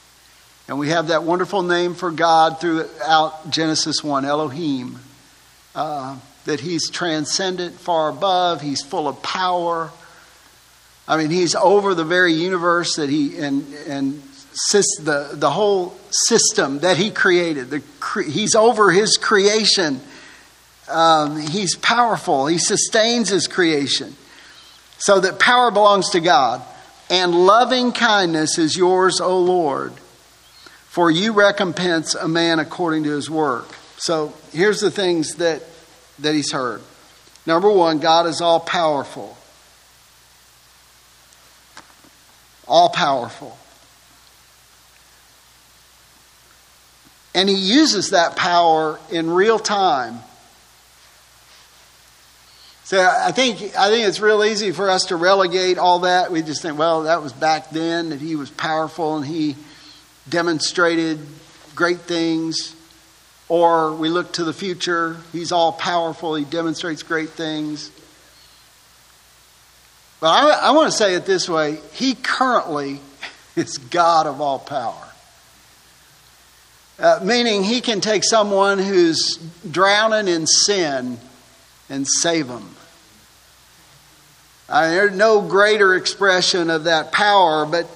And 0.67 0.79
we 0.79 0.89
have 0.89 1.09
that 1.09 1.21
wonderful 1.21 1.61
name 1.61 1.93
for 1.93 2.09
God 2.09 2.59
throughout 2.59 3.51
Genesis 3.51 4.03
1, 4.03 4.25
Elohim. 4.25 5.01
Uh, 5.75 6.17
that 6.45 6.61
he's 6.61 6.89
transcendent, 6.89 7.79
far 7.79 8.09
above, 8.09 8.61
he's 8.61 8.81
full 8.81 9.07
of 9.07 9.21
power. 9.21 9.91
I 11.07 11.17
mean, 11.17 11.29
he's 11.29 11.53
over 11.53 11.93
the 11.93 12.05
very 12.05 12.33
universe 12.33 12.95
that 12.95 13.11
he, 13.11 13.37
and, 13.37 13.71
and 13.87 14.23
the, 14.53 15.29
the 15.33 15.49
whole 15.49 15.95
system 16.09 16.79
that 16.79 16.97
he 16.97 17.11
created. 17.11 17.69
The, 17.69 17.83
he's 18.27 18.55
over 18.55 18.91
his 18.91 19.17
creation. 19.17 19.99
Um, 20.89 21.39
he's 21.39 21.75
powerful, 21.75 22.47
he 22.47 22.57
sustains 22.57 23.29
his 23.29 23.47
creation. 23.47 24.15
So 24.97 25.19
that 25.19 25.39
power 25.39 25.71
belongs 25.71 26.11
to 26.11 26.19
God. 26.19 26.61
And 27.09 27.33
loving 27.45 27.91
kindness 27.91 28.57
is 28.57 28.75
yours, 28.77 29.19
O 29.19 29.39
Lord 29.39 29.93
for 30.93 31.09
you 31.09 31.33
recompense 31.33 32.13
a 32.13 32.27
man 32.27 32.59
according 32.59 33.03
to 33.05 33.09
his 33.09 33.27
work. 33.27 33.67
So 33.97 34.31
here's 34.51 34.79
the 34.79 34.91
things 34.91 35.37
that, 35.37 35.63
that 36.19 36.35
he's 36.35 36.51
heard. 36.51 36.83
Number 37.47 37.71
one, 37.71 37.97
God 37.97 38.27
is 38.27 38.41
all 38.41 38.59
powerful. 38.59 39.35
All 42.67 42.89
powerful. 42.89 43.57
And 47.35 47.49
he 47.49 47.55
uses 47.55 48.11
that 48.11 48.35
power 48.35 48.99
in 49.09 49.29
real 49.29 49.59
time. 49.59 50.19
So 52.85 53.01
I 53.01 53.31
think 53.31 53.75
I 53.77 53.89
think 53.89 54.07
it's 54.07 54.19
real 54.19 54.43
easy 54.43 54.71
for 54.71 54.89
us 54.89 55.05
to 55.05 55.15
relegate 55.15 55.77
all 55.77 55.99
that. 55.99 56.31
We 56.31 56.41
just 56.41 56.61
think, 56.61 56.77
well, 56.77 57.03
that 57.03 57.23
was 57.23 57.31
back 57.31 57.69
then 57.69 58.09
that 58.09 58.19
he 58.19 58.35
was 58.35 58.51
powerful 58.51 59.15
and 59.17 59.25
he 59.25 59.55
demonstrated 60.27 61.19
great 61.75 62.01
things, 62.01 62.75
or 63.47 63.93
we 63.93 64.09
look 64.09 64.33
to 64.33 64.43
the 64.43 64.53
future. 64.53 65.17
He's 65.31 65.51
all 65.51 65.71
powerful, 65.71 66.35
he 66.35 66.45
demonstrates 66.45 67.03
great 67.03 67.29
things. 67.29 67.89
But 70.19 70.27
I, 70.27 70.67
I 70.67 70.71
want 70.71 70.91
to 70.91 70.97
say 70.97 71.15
it 71.15 71.25
this 71.25 71.49
way 71.49 71.79
He 71.93 72.15
currently 72.15 73.01
is 73.55 73.77
God 73.77 74.27
of 74.27 74.41
all 74.41 74.59
power. 74.59 75.02
Uh, 76.99 77.19
meaning, 77.23 77.63
he 77.63 77.81
can 77.81 78.01
take 78.01 78.23
someone 78.23 78.79
who's 78.79 79.37
drowning 79.69 80.27
in 80.27 80.45
sin 80.45 81.17
and 81.89 82.07
save 82.07 82.47
them. 82.47 82.75
I 84.69 84.89
there's 84.89 85.15
no 85.15 85.41
greater 85.41 85.95
expression 85.95 86.69
of 86.69 86.85
that 86.85 87.11
power, 87.11 87.65
but 87.65 87.87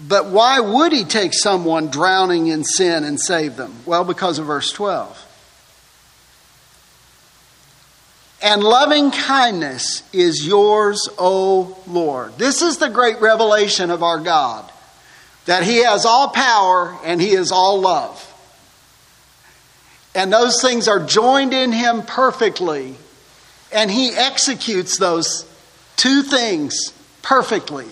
but 0.00 0.26
why 0.26 0.60
would 0.60 0.92
he 0.92 1.04
take 1.04 1.34
someone 1.34 1.88
drowning 1.88 2.46
in 2.46 2.64
sin 2.64 3.04
and 3.04 3.20
save 3.20 3.56
them? 3.56 3.74
Well, 3.84 4.04
because 4.04 4.38
of 4.38 4.46
verse 4.46 4.70
12. 4.70 5.26
And 8.40 8.62
loving 8.62 9.10
kindness 9.10 10.04
is 10.12 10.46
yours, 10.46 11.08
O 11.18 11.76
Lord. 11.88 12.38
This 12.38 12.62
is 12.62 12.78
the 12.78 12.88
great 12.88 13.20
revelation 13.20 13.90
of 13.90 14.04
our 14.04 14.20
God 14.20 14.70
that 15.46 15.64
He 15.64 15.78
has 15.78 16.04
all 16.04 16.28
power 16.28 16.96
and 17.04 17.20
He 17.20 17.30
is 17.30 17.50
all 17.50 17.80
love. 17.80 18.24
And 20.18 20.32
those 20.32 20.60
things 20.60 20.88
are 20.88 20.98
joined 20.98 21.54
in 21.54 21.70
Him 21.70 22.02
perfectly, 22.02 22.96
and 23.72 23.88
He 23.88 24.10
executes 24.10 24.98
those 24.98 25.46
two 25.94 26.22
things 26.22 26.92
perfectly. 27.22 27.86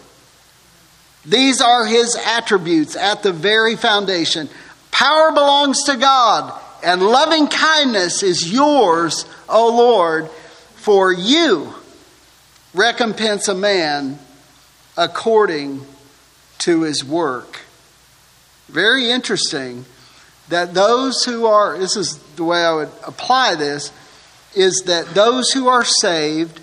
These 1.24 1.60
are 1.60 1.86
his 1.86 2.16
attributes 2.16 2.96
at 2.96 3.22
the 3.22 3.32
very 3.32 3.76
foundation. 3.76 4.48
Power 4.90 5.30
belongs 5.30 5.84
to 5.84 5.96
God, 5.96 6.52
and 6.82 7.00
loving 7.00 7.46
kindness 7.46 8.24
is 8.24 8.52
yours, 8.52 9.24
O 9.48 9.76
Lord, 9.76 10.28
for 10.74 11.12
you 11.12 11.74
recompense 12.74 13.46
a 13.46 13.54
man 13.54 14.18
according 14.96 15.86
to 16.58 16.82
his 16.82 17.04
work. 17.04 17.60
Very 18.68 19.10
interesting 19.10 19.84
that 20.48 20.74
those 20.74 21.24
who 21.24 21.46
are, 21.46 21.78
this 21.78 21.96
is 21.96 22.18
the 22.36 22.44
way 22.44 22.64
I 22.64 22.74
would 22.74 22.90
apply 23.06 23.56
this, 23.56 23.92
is 24.54 24.84
that 24.86 25.08
those 25.14 25.50
who 25.50 25.68
are 25.68 25.84
saved, 25.84 26.60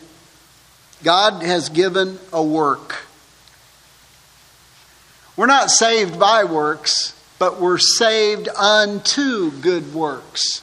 God 1.04 1.44
has 1.44 1.70
given 1.70 2.18
a 2.32 2.44
work. 2.44 3.06
We're 5.36 5.48
not 5.48 5.70
saved 5.70 6.20
by 6.20 6.44
works, 6.44 7.20
but 7.40 7.60
we're 7.60 7.78
saved 7.78 8.48
unto 8.48 9.52
good 9.52 9.94
works. 9.94 10.62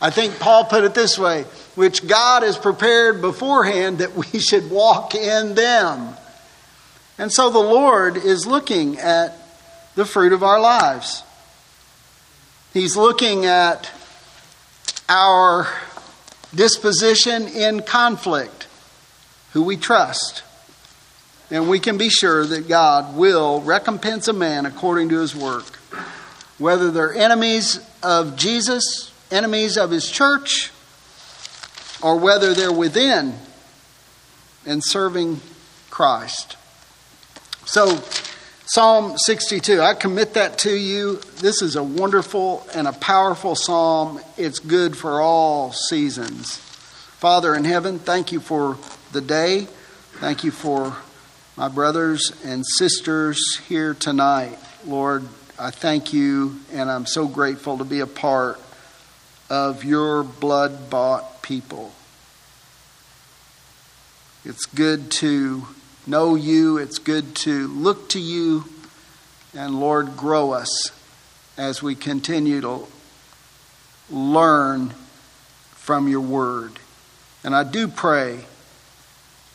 I 0.00 0.10
think 0.10 0.38
Paul 0.38 0.64
put 0.64 0.84
it 0.84 0.94
this 0.94 1.18
way 1.18 1.44
which 1.74 2.06
God 2.06 2.44
has 2.44 2.56
prepared 2.56 3.20
beforehand 3.20 3.98
that 3.98 4.14
we 4.14 4.38
should 4.38 4.70
walk 4.70 5.16
in 5.16 5.54
them. 5.56 6.14
And 7.18 7.32
so 7.32 7.50
the 7.50 7.58
Lord 7.58 8.16
is 8.16 8.46
looking 8.46 8.98
at 8.98 9.36
the 9.96 10.04
fruit 10.04 10.32
of 10.32 10.44
our 10.44 10.60
lives. 10.60 11.23
He's 12.74 12.96
looking 12.96 13.46
at 13.46 13.88
our 15.08 15.68
disposition 16.52 17.46
in 17.46 17.82
conflict, 17.82 18.66
who 19.52 19.62
we 19.62 19.76
trust. 19.76 20.42
And 21.52 21.68
we 21.68 21.78
can 21.78 21.98
be 21.98 22.08
sure 22.08 22.44
that 22.44 22.66
God 22.66 23.16
will 23.16 23.60
recompense 23.60 24.26
a 24.26 24.32
man 24.32 24.66
according 24.66 25.10
to 25.10 25.20
his 25.20 25.36
work. 25.36 25.78
Whether 26.58 26.90
they're 26.90 27.14
enemies 27.14 27.78
of 28.02 28.34
Jesus, 28.34 29.12
enemies 29.30 29.78
of 29.78 29.92
his 29.92 30.10
church, 30.10 30.72
or 32.02 32.18
whether 32.18 32.54
they're 32.54 32.72
within 32.72 33.34
and 34.66 34.82
serving 34.84 35.40
Christ. 35.90 36.56
So, 37.66 38.02
Psalm 38.66 39.18
62, 39.18 39.82
I 39.82 39.92
commit 39.92 40.34
that 40.34 40.56
to 40.60 40.74
you. 40.74 41.16
This 41.36 41.60
is 41.60 41.76
a 41.76 41.82
wonderful 41.82 42.66
and 42.74 42.88
a 42.88 42.94
powerful 42.94 43.54
psalm. 43.54 44.18
It's 44.38 44.58
good 44.58 44.96
for 44.96 45.20
all 45.20 45.72
seasons. 45.72 46.56
Father 46.56 47.54
in 47.54 47.64
heaven, 47.64 47.98
thank 47.98 48.32
you 48.32 48.40
for 48.40 48.78
the 49.12 49.20
day. 49.20 49.68
Thank 50.14 50.44
you 50.44 50.50
for 50.50 50.96
my 51.58 51.68
brothers 51.68 52.32
and 52.42 52.64
sisters 52.78 53.38
here 53.68 53.92
tonight. 53.92 54.58
Lord, 54.86 55.28
I 55.58 55.70
thank 55.70 56.14
you 56.14 56.58
and 56.72 56.90
I'm 56.90 57.04
so 57.04 57.28
grateful 57.28 57.76
to 57.76 57.84
be 57.84 58.00
a 58.00 58.06
part 58.06 58.58
of 59.50 59.84
your 59.84 60.22
blood 60.22 60.88
bought 60.88 61.42
people. 61.42 61.92
It's 64.42 64.64
good 64.64 65.10
to 65.12 65.66
know 66.06 66.34
you, 66.34 66.78
it's 66.78 66.98
good 66.98 67.34
to 67.36 67.68
look 67.68 68.10
to 68.10 68.20
you, 68.20 68.64
and 69.54 69.80
Lord, 69.80 70.16
grow 70.16 70.52
us 70.52 70.90
as 71.56 71.82
we 71.82 71.94
continue 71.94 72.60
to 72.60 72.86
learn 74.10 74.90
from 75.76 76.08
your 76.08 76.20
word. 76.20 76.78
And 77.42 77.54
I 77.54 77.64
do 77.64 77.88
pray, 77.88 78.44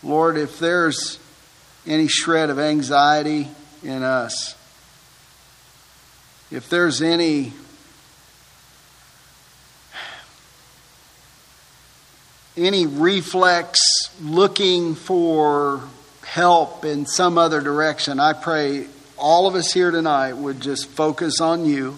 Lord, 0.04 0.38
if 0.38 0.60
there's 0.60 1.20
any 1.86 2.08
shred 2.08 2.50
of 2.50 2.60
anxiety 2.60 3.50
in 3.84 4.04
us, 4.04 4.56
if 6.52 6.70
there's 6.70 7.02
any 7.02 7.54
any 12.58 12.86
reflex 12.86 13.80
looking 14.22 14.94
for 14.96 15.82
help 16.30 16.86
in 16.86 17.08
some 17.08 17.40
other 17.40 17.60
direction, 17.60 18.20
I 18.20 18.34
pray 18.34 18.86
all 19.18 19.48
of 19.48 19.56
us 19.56 19.74
here 19.74 19.90
tonight 19.90 20.34
would 20.34 20.62
just 20.62 20.88
focus 20.88 21.42
on 21.42 21.66
you, 21.66 21.98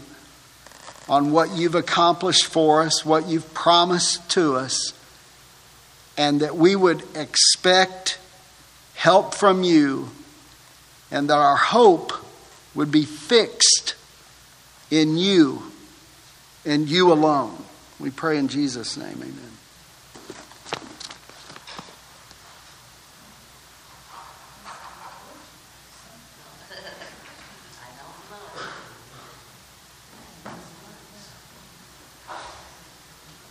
on 1.09 1.31
what 1.31 1.51
you've 1.51 1.75
accomplished 1.75 2.45
for 2.45 2.81
us, 2.81 3.05
what 3.05 3.27
you've 3.27 3.53
promised 3.53 4.29
to 4.31 4.55
us, 4.55 4.93
and 6.17 6.39
that 6.39 6.55
we 6.55 6.77
would 6.77 7.03
expect 7.13 8.19
help 8.95 9.33
from 9.33 9.63
you, 9.63 10.09
and 11.11 11.29
that 11.29 11.37
our 11.37 11.57
hope 11.57 12.13
would 12.73 12.89
be 12.89 13.03
fixed 13.03 13.95
in 14.89 15.17
you 15.17 15.61
and 16.65 16.87
you 16.87 17.11
alone. 17.11 17.65
We 17.99 18.11
pray 18.11 18.37
in 18.37 18.47
Jesus' 18.47 18.95
name, 18.95 19.17
amen. 19.21 19.50